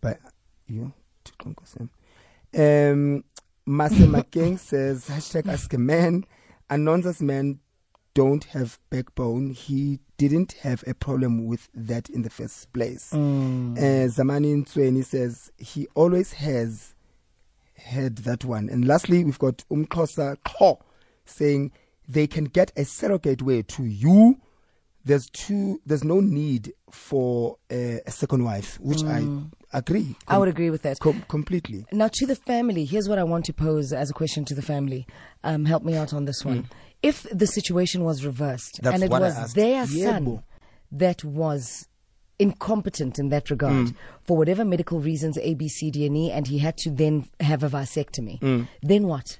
but 0.00 0.18
you. 0.66 0.80
know, 0.82 0.92
Um, 2.54 3.24
Mase 3.66 3.92
Makeng 4.06 4.58
says, 4.58 5.08
hashtag 5.08 5.46
ask 5.48 5.72
a 5.74 5.78
man. 5.78 6.24
Anonza's 6.70 7.20
man 7.22 7.58
don't 8.14 8.44
have 8.44 8.78
backbone. 8.90 9.50
He 9.50 10.00
didn't 10.16 10.52
have 10.62 10.82
a 10.86 10.94
problem 10.94 11.46
with 11.46 11.68
that 11.74 12.08
in 12.10 12.22
the 12.22 12.30
first 12.30 12.72
place. 12.72 13.12
Uh, 13.12 13.16
Zamani 14.08 14.64
Nsweni 14.64 15.04
says 15.04 15.50
he 15.58 15.86
always 15.94 16.32
has 16.34 16.94
had 17.74 18.18
that 18.18 18.44
one. 18.44 18.68
And 18.68 18.86
lastly, 18.86 19.22
we've 19.24 19.38
got 19.38 19.64
Umkosa 19.70 20.36
Kho 20.44 20.80
saying 21.26 21.72
they 22.08 22.26
can 22.26 22.44
get 22.44 22.72
a 22.76 22.84
surrogate 22.84 23.42
way 23.42 23.62
to 23.62 23.84
you. 23.84 24.38
there's 25.04 25.28
two 25.30 25.80
there's 25.86 26.04
no 26.04 26.20
need 26.20 26.72
for 26.90 27.56
uh, 27.70 27.98
a 28.06 28.10
second 28.10 28.42
wife 28.44 28.78
which 28.80 29.02
i 29.04 29.18
agree 29.80 30.08
Mm. 30.10 30.16
I 30.34 30.38
would 30.38 30.48
agree 30.48 30.70
with 30.70 30.82
that. 30.82 30.98
com- 30.98 31.22
completely 31.28 31.84
Now, 31.92 32.08
to 32.18 32.26
the 32.26 32.36
family, 32.52 32.84
here's 32.92 33.08
what 33.10 33.18
I 33.18 33.24
want 33.32 33.44
to 33.46 33.52
pose 33.52 33.92
as 33.92 34.08
a 34.10 34.14
question 34.14 34.44
to 34.50 34.54
the 34.54 34.62
family. 34.62 35.06
Um, 35.44 35.64
help 35.66 35.82
me 35.84 35.94
out 36.02 36.12
on 36.14 36.24
this 36.24 36.40
one. 36.44 36.60
If 37.02 37.16
the 37.42 37.46
situation 37.58 38.02
was 38.04 38.24
reversed 38.24 38.74
Mm. 38.78 38.82
That's 38.84 38.94
and 38.94 39.02
it 39.04 39.10
was 39.10 39.52
their 39.54 39.84
Yeah, 39.84 40.12
son 40.12 40.24
bo. 40.24 40.42
that 41.04 41.22
was 41.42 41.86
incompetent 42.38 43.18
in 43.18 43.28
that 43.30 43.50
regard 43.50 43.86
Mm. 43.88 43.94
for 44.22 44.36
whatever 44.36 44.64
medical 44.64 45.00
reasons, 45.00 45.36
A, 45.38 45.54
B, 45.54 45.68
C, 45.68 45.90
D, 45.90 46.06
and 46.06 46.16
E, 46.16 46.30
and 46.30 46.46
he 46.46 46.58
had 46.58 46.76
to 46.78 46.90
then 46.90 47.28
have 47.40 47.62
a 47.62 47.68
vasectomy, 47.68 48.66
then 48.82 49.06
what? 49.06 49.38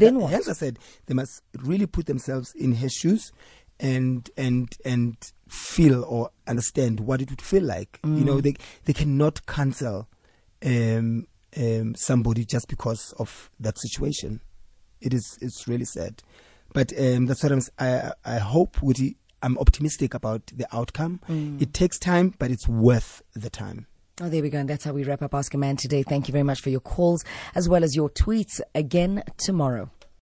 Then 0.00 0.18
what? 0.20 0.30
Hence, 0.30 0.48
I 0.48 0.52
said 0.52 0.78
they 1.06 1.14
must 1.14 1.42
really 1.62 1.86
put 1.86 2.06
themselves 2.06 2.52
in 2.54 2.72
his 2.72 2.92
shoes 2.92 3.32
and 3.80 4.28
and 4.36 4.74
and 4.84 5.16
feel 5.48 6.04
or 6.04 6.30
understand 6.46 7.00
what 7.00 7.20
it 7.22 7.30
would 7.30 7.42
feel 7.42 7.62
like. 7.62 7.98
You 8.04 8.10
Mm. 8.10 8.24
know, 8.24 8.40
they 8.40 8.54
they 8.84 8.92
cannot 8.92 9.46
cancel 9.46 10.08
um, 10.64 11.26
um, 11.56 11.94
somebody 11.94 12.44
just 12.44 12.68
because 12.68 13.12
of 13.18 13.50
that 13.60 13.78
situation. 13.78 14.40
It 15.00 15.12
is 15.14 15.38
it's 15.40 15.68
really 15.68 15.84
sad, 15.84 16.22
but 16.72 16.92
um, 16.98 17.26
that's 17.26 17.42
what 17.42 17.52
I'm. 17.52 17.60
I 17.78 18.12
I 18.24 18.38
hope 18.38 18.78
the, 18.80 19.16
I'm 19.42 19.58
optimistic 19.58 20.14
about 20.14 20.46
the 20.54 20.66
outcome. 20.74 21.20
Mm. 21.28 21.60
It 21.60 21.74
takes 21.74 21.98
time, 21.98 22.34
but 22.38 22.50
it's 22.50 22.66
worth 22.66 23.22
the 23.34 23.50
time. 23.50 23.86
Oh, 24.18 24.30
there 24.30 24.40
we 24.40 24.48
go. 24.48 24.58
And 24.58 24.70
that's 24.70 24.84
how 24.84 24.92
we 24.92 25.04
wrap 25.04 25.20
up 25.20 25.34
Ask 25.34 25.52
a 25.52 25.58
Man 25.58 25.76
today. 25.76 26.02
Thank 26.02 26.26
you 26.26 26.32
very 26.32 26.42
much 26.42 26.62
for 26.62 26.70
your 26.70 26.80
calls 26.80 27.22
as 27.54 27.68
well 27.68 27.84
as 27.84 27.94
your 27.94 28.08
tweets 28.08 28.62
again 28.74 29.22
tomorrow. 29.36 29.90